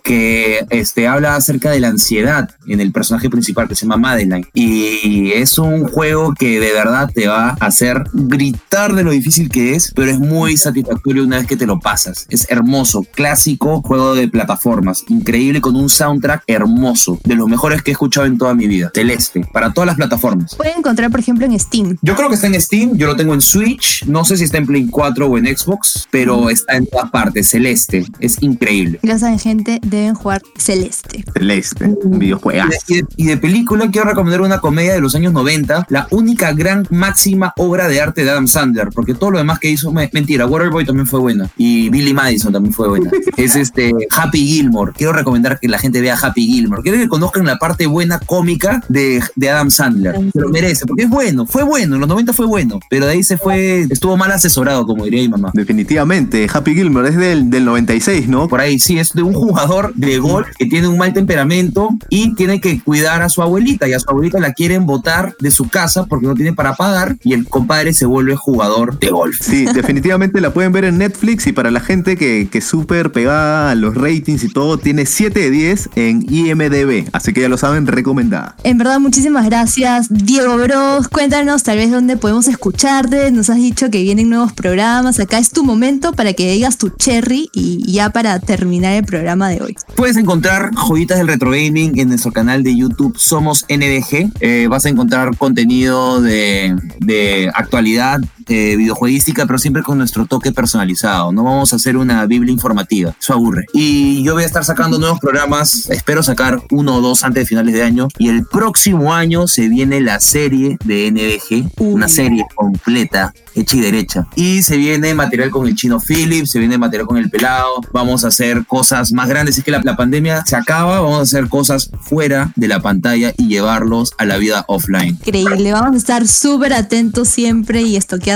que 0.03 0.67
este, 0.71 1.07
habla 1.07 1.37
acerca 1.37 1.71
de 1.71 1.81
la 1.81 1.89
ansiedad 1.89 2.51
en 2.67 2.81
el 2.81 2.93
personaje 2.93 3.31
principal 3.31 3.69
que 3.69 3.75
se 3.75 3.83
llama 3.83 3.97
Madeline. 3.97 4.47
Y 4.53 5.33
es 5.33 5.59
un 5.59 5.87
juego 5.89 6.35
que 6.35 6.61
de 6.61 6.73
verdad 6.73 7.11
te 7.13 7.29
va 7.29 7.51
a 7.51 7.67
hacer 7.67 8.05
gritar 8.13 8.72
de 8.73 9.05
lo 9.05 9.11
difícil 9.11 9.51
que 9.51 9.75
es, 9.75 9.93
pero 9.95 10.11
es 10.11 10.19
muy 10.19 10.57
satisfactorio 10.57 11.25
una 11.25 11.37
vez 11.37 11.47
que 11.47 11.59
te 11.59 11.67
lo 11.67 11.79
pasas. 11.79 12.27
Es 12.31 12.47
hermoso, 12.49 13.05
clásico 13.13 13.83
juego 13.83 14.15
de 14.15 14.29
plataformas, 14.29 15.05
increíble 15.09 15.61
con 15.61 15.77
un 15.77 15.91
soundtrack 15.91 16.45
hermoso, 16.47 17.21
de 17.23 17.35
los 17.35 17.49
mejores 17.49 17.83
que 17.83 17.91
he 17.91 17.93
escuchado 17.93 18.27
en 18.27 18.39
toda 18.39 18.55
mi 18.55 18.67
vida. 18.67 18.91
Celeste, 18.95 19.47
para 19.53 19.75
todas 19.75 19.89
las 19.89 19.97
plataformas. 19.97 20.55
Pueden 20.55 20.79
encontrar, 20.79 21.11
por 21.11 21.21
ejemplo, 21.21 21.45
en 21.45 21.59
Steam. 21.61 21.99
Yo 22.01 22.17
creo 22.17 22.31
que 22.31 22.37
está 22.37 22.47
en 22.47 22.59
Steam, 22.61 22.97
yo 22.97 23.09
lo 23.09 23.15
tengo 23.15 23.35
en 23.35 23.43
Switch, 23.43 24.07
no 24.07 24.25
sé 24.25 24.39
si 24.39 24.45
está 24.45 24.57
en 24.57 24.67
Play 24.67 24.87
4 24.87 25.27
o 25.27 25.37
en 25.37 25.55
Xbox, 25.55 26.09
pero 26.11 26.49
está 26.49 26.77
en 26.77 26.87
todas 26.87 27.11
partes, 27.11 27.49
Celeste, 27.49 28.07
es 28.21 28.39
increíble. 28.41 29.01
Ya 29.03 29.19
saben, 29.19 29.39
gente, 29.39 29.81
deben 29.83 30.15
jugar 30.15 30.41
Celeste. 30.57 31.27
Celeste, 31.35 31.95
un 32.03 32.19
videojuego. 32.19 32.69
Y 32.89 32.95
de, 32.95 33.07
y 33.17 33.27
de 33.27 33.37
película 33.37 33.91
quiero 33.91 34.09
recomendar 34.09 34.41
una 34.41 34.61
comedia 34.61 34.95
de 34.95 35.01
los 35.01 35.15
años 35.15 35.35
90, 35.35 35.87
la 35.91 36.09
única 36.11 36.53
gran 36.53 36.87
máxima 36.91 37.53
obra 37.59 37.89
de 37.89 38.01
arte 38.01 38.25
de 38.25 38.31
Adam 38.31 38.49
Sandler, 38.49 38.62
porque 38.95 39.15
todo 39.15 39.31
lo 39.33 39.39
demás 39.39 39.59
que 39.59 39.71
hizo, 39.71 39.93
me- 39.93 40.11
mentira, 40.13 40.47
Waterboy 40.47 40.85
también 40.85 41.07
fue 41.07 41.21
buena 41.21 41.49
y 41.57 41.89
Billy 41.91 42.15
Madison 42.15 42.53
también 42.53 42.73
fue 42.75 42.89
buena. 42.89 43.11
es 43.37 43.57
este 43.57 43.93
Happy 44.11 44.47
Gilmore. 44.47 44.93
Quiero 44.97 45.13
recomendar 45.13 45.59
que 45.61 45.69
la 45.69 45.79
gente 45.79 46.01
vea 46.01 46.17
Happy 46.21 46.47
Gilmore. 46.47 46.83
Quiero 46.83 46.99
que 46.99 47.09
conozcan 47.09 47.45
la 47.45 47.59
parte 47.59 47.87
buena 47.87 48.19
cómica 48.21 48.83
de, 48.89 49.23
de 49.37 49.51
Adam 49.51 49.71
Sandler. 49.71 50.15
Se 50.33 50.41
lo 50.41 50.49
merece, 50.51 50.87
porque 50.87 51.05
es 51.05 51.11
bueno, 51.11 51.47
fue 51.47 51.63
bueno, 51.63 51.95
en 51.95 52.01
los 52.01 52.09
90 52.09 52.33
fue 52.33 52.47
bueno, 52.47 52.79
pero 52.91 53.07
de 53.07 53.13
ahí 53.13 53.23
se 53.23 53.37
fue, 53.37 53.87
estuvo 53.91 54.17
mal 54.17 54.31
asesorado, 54.33 54.87
como 54.87 55.05
diría 55.05 55.23
mi 55.23 55.29
mamá. 55.29 55.51
Definitivamente, 55.55 56.47
Happy 56.53 56.75
Gilmore 56.75 57.09
es 57.09 57.17
del, 57.17 57.51
del 57.51 57.65
96, 57.65 58.29
¿no? 58.29 58.49
Por 58.49 58.61
ahí 58.61 58.79
sí, 58.79 58.99
es 58.99 59.13
de 59.13 59.23
un 59.23 59.33
jugador 59.35 59.93
de 59.95 60.19
golf 60.19 60.49
que 60.59 60.67
tiene 60.67 60.89
un 60.89 60.99
mal 60.99 61.13
temperamento 61.13 61.89
y 62.09 62.35
tiene 62.35 62.61
que 62.61 62.81
cuidar 62.81 63.23
a 63.23 63.29
su 63.29 63.43
abuelita. 63.43 63.89
Y 63.89 63.93
a 63.95 63.99
su 64.01 64.09
abuelita 64.11 64.39
la 64.39 64.53
quieren 64.53 64.87
botar 64.87 65.35
de 65.41 65.51
su 65.51 65.69
casa 65.69 66.05
porque 66.07 66.27
no 66.27 66.35
tiene 66.35 66.53
para 66.53 66.75
pagar. 66.75 67.17
Y 67.25 67.33
el 67.33 67.47
compadre 67.47 67.93
se 67.95 68.07
vuelve 68.07 68.37
jugador 68.37 68.52
de 69.01 69.11
golf. 69.11 69.37
Sí, 69.41 69.65
definitivamente 69.75 70.41
la 70.41 70.53
pueden 70.53 70.73
ver 70.73 70.85
en 70.85 70.99
Netflix 70.99 71.47
y 71.47 71.53
para 71.53 71.71
la 71.71 71.81
gente 71.81 72.17
que, 72.17 72.49
que 72.51 72.59
es 72.59 72.65
súper 72.65 73.13
pegada 73.13 73.71
a 73.71 73.75
los 73.75 73.95
ratings 73.95 74.45
y 74.45 74.49
todo, 74.49 74.79
tiene 74.79 75.07
7 75.07 75.39
de 75.39 75.51
10 75.51 75.91
en 75.97 76.27
IMDB. 76.29 77.09
Así 77.13 77.33
que 77.33 77.41
ya 77.41 77.49
lo 77.49 77.57
saben, 77.57 77.87
recomendada. 77.87 78.57
En 78.65 78.79
verdad, 78.79 79.01
muchísimas 79.01 79.47
gracias, 79.47 80.07
Diego 80.11 80.57
Bros. 80.57 81.09
Cuéntanos 81.09 81.63
tal 81.63 81.79
vez 81.79 81.91
dónde 81.91 82.17
podemos 82.17 82.49
escucharte. 82.49 83.31
Nos 83.31 83.51
has 83.51 83.57
dicho 83.57 83.91
que 83.91 84.03
vienen 84.03 84.29
nuevos 84.29 84.53
programas. 84.53 85.19
Acá 85.19 85.39
es 85.39 85.51
tu 85.51 85.65
momento 85.65 86.13
para 86.13 86.33
que 86.33 86.53
digas 86.53 86.79
tu 86.79 86.91
cherry 86.91 87.49
y 87.53 87.91
ya 87.91 88.11
para 88.11 88.39
terminar 88.39 88.95
el 88.95 89.05
programa 89.05 89.49
de 89.49 89.63
hoy. 89.63 89.77
Puedes 89.97 90.17
encontrar 90.17 90.71
joyitas 90.75 91.19
del 91.19 91.29
retro 91.29 91.51
gaming 91.51 91.99
en 91.99 92.09
nuestro 92.09 92.33
canal 92.33 92.63
de 92.63 92.77
YouTube 92.77 93.17
Somos 93.19 93.65
NDG. 93.69 94.33
Eh, 94.41 94.67
vas 94.69 94.87
a 94.87 94.89
encontrar 94.89 95.37
contenido 95.37 96.21
de, 96.21 96.77
de 97.01 97.51
actualidad, 97.55 98.21
eh, 98.49 98.77
videojueguística, 98.77 99.47
pero 99.47 99.59
siempre 99.59 99.83
con 99.83 99.99
nuestro 99.99 100.27
toque 100.27 100.53
personalizado. 100.53 101.33
No 101.33 101.45
vamos 101.45 101.73
a 101.73 101.77
hacer 101.77 101.97
una 101.97 102.25
biblia 102.27 102.53
informativa. 102.53 103.15
Eso 103.19 103.33
aburre. 103.35 103.67
Y 103.73 104.23
yo 104.23 104.35
voy 104.35 104.43
a 104.43 104.47
estar 104.47 104.65
sacando 104.65 104.99
nuevos 104.99 105.21
programas. 105.21 105.89
Espero 105.91 106.23
sacar 106.23 106.63
uno 106.71 106.97
o 106.97 107.01
dos 107.01 107.25
antes 107.25 107.43
de 107.43 107.47
finales 107.47 107.75
de 107.75 107.83
año. 107.83 108.09
Y 108.19 108.29
el 108.29 108.45
próximo 108.47 109.15
año 109.15 109.47
se 109.47 109.69
viene 109.69 110.01
la 110.01 110.21
serie 110.21 110.79
de 110.85 111.11
NDG. 111.11 111.71
Una 111.83 112.09
serie 112.09 112.45
completa, 112.55 113.33
hecha 113.55 113.77
y 113.77 113.81
derecha. 113.81 114.27
Y 114.37 114.63
se 114.63 114.77
viene 114.77 115.15
material 115.15 115.51
con 115.51 115.67
el 115.67 115.75
chino 115.75 116.01
Philip, 116.01 116.47
se 116.47 116.59
viene 116.59 116.79
material 116.79 117.07
con 117.07 117.17
el 117.17 117.31
pelado. 117.31 117.81
Vamos 117.93 118.25
a 118.25 118.29
hacer 118.29 118.67
cosas 118.67 119.13
más 119.13 119.29
grandes. 119.29 119.59
Es 119.59 119.65
que 119.65 119.71
la, 119.71 119.81
la 119.83 119.97
pandemia 119.97 120.45
se 120.45 120.57
acaba. 120.57 121.01
Vamos 121.01 121.19
a 121.19 121.23
hacer 121.23 121.49
cosas 121.49 121.91
fuera 122.01 122.53
de 122.57 122.69
la 122.69 122.81
pantalla 122.81 123.33
y 123.37 123.49
llevarlos 123.49 124.13
a 124.19 124.25
la 124.25 124.39
vida 124.39 124.65
offline. 124.69 125.19
Increíble, 125.27 125.73
vamos 125.73 125.95
a 125.95 125.99
estar 125.99 126.27
súper 126.27 126.73
atentos 126.73 127.29
siempre 127.29 127.83
y 127.83 127.97
estoqueando 127.97 128.32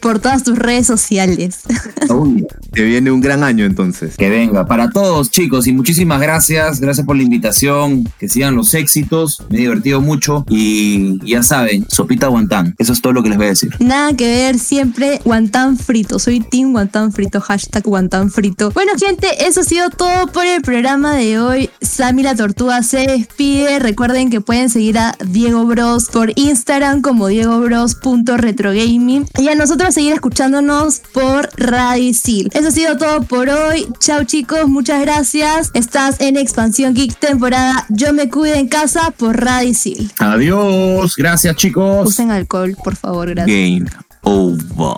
por 0.00 0.18
todas 0.18 0.42
tus 0.44 0.58
redes 0.58 0.86
sociales. 0.86 1.60
Uy, 2.08 2.46
Te 2.72 2.82
viene 2.82 3.10
un 3.10 3.20
gran 3.20 3.42
año 3.42 3.64
entonces. 3.64 4.16
que 4.16 4.28
venga. 4.30 4.66
Para 4.66 4.90
todos, 4.90 5.30
chicos, 5.30 5.66
y 5.66 5.72
muchísimas 5.72 6.20
gracias. 6.20 6.80
Gracias 6.80 7.06
por 7.06 7.16
la 7.16 7.22
invitación. 7.22 8.04
Que 8.18 8.28
sigan 8.28 8.54
los 8.56 8.74
éxitos. 8.74 9.42
Me 9.50 9.58
he 9.58 9.60
divertido 9.62 10.00
mucho. 10.00 10.44
Y 10.48 11.18
ya 11.28 11.42
saben, 11.42 11.86
sopita 11.88 12.28
guantán. 12.28 12.74
Eso 12.78 12.92
es 12.92 13.00
todo 13.00 13.12
lo 13.12 13.22
que 13.22 13.28
les 13.28 13.38
voy 13.38 13.46
a 13.46 13.50
decir. 13.50 13.74
Nada 13.80 14.14
que 14.14 14.26
ver, 14.26 14.58
siempre 14.58 15.20
guantán 15.24 15.76
frito. 15.76 16.18
Soy 16.18 16.40
Team 16.40 16.72
Guantán 16.72 17.12
Frito, 17.12 17.40
hashtag 17.40 17.82
Guantán 17.84 18.30
Frito. 18.30 18.70
Bueno, 18.72 18.92
gente, 18.98 19.46
eso 19.46 19.60
ha 19.60 19.64
sido 19.64 19.90
todo 19.90 20.26
por 20.28 20.46
el 20.46 20.62
programa 20.62 21.14
de 21.14 21.38
hoy. 21.38 21.70
Sammy 21.80 22.22
la 22.22 22.34
Tortuga 22.34 22.82
se 22.82 23.06
despide. 23.06 23.78
Recuerden 23.78 24.30
que 24.30 24.40
pueden 24.40 24.70
seguir 24.70 24.98
a 24.98 25.16
Diego 25.26 25.64
Bros 25.66 26.06
por 26.12 26.32
Instagram 26.36 27.02
como 27.02 27.28
diegobros.retrogaming 27.28 29.26
y 29.38 29.48
a 29.48 29.54
nosotros 29.54 29.94
seguir 29.94 30.12
escuchándonos 30.12 31.00
por 31.12 31.48
Radio 31.56 32.04
Isil. 32.04 32.50
Eso 32.54 32.68
ha 32.68 32.70
sido 32.70 32.96
todo 32.96 33.22
por 33.22 33.48
hoy. 33.48 33.88
Chao, 33.98 34.24
chicos, 34.24 34.68
muchas 34.68 35.00
gracias. 35.00 35.70
Estás 35.74 36.20
en 36.20 36.36
Expansión 36.36 36.94
Geek 36.94 37.18
temporada 37.18 37.86
Yo 37.88 38.12
me 38.12 38.30
cuido 38.30 38.54
en 38.54 38.68
casa 38.68 39.10
por 39.10 39.40
Radio 39.40 39.70
Isil. 39.70 40.12
Adiós. 40.18 41.16
Gracias, 41.16 41.56
chicos. 41.56 42.08
Usen 42.08 42.30
alcohol, 42.30 42.76
por 42.82 42.96
favor, 42.96 43.30
gracias. 43.30 43.56
Game 43.56 43.86
over. 44.22 44.96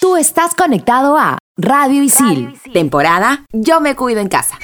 Tú 0.00 0.16
estás 0.16 0.54
conectado 0.54 1.16
a 1.16 1.38
Radio 1.56 2.02
Isil, 2.02 2.54
temporada 2.72 3.44
Yo 3.52 3.80
me 3.80 3.94
cuido 3.94 4.20
en 4.20 4.28
casa. 4.28 4.58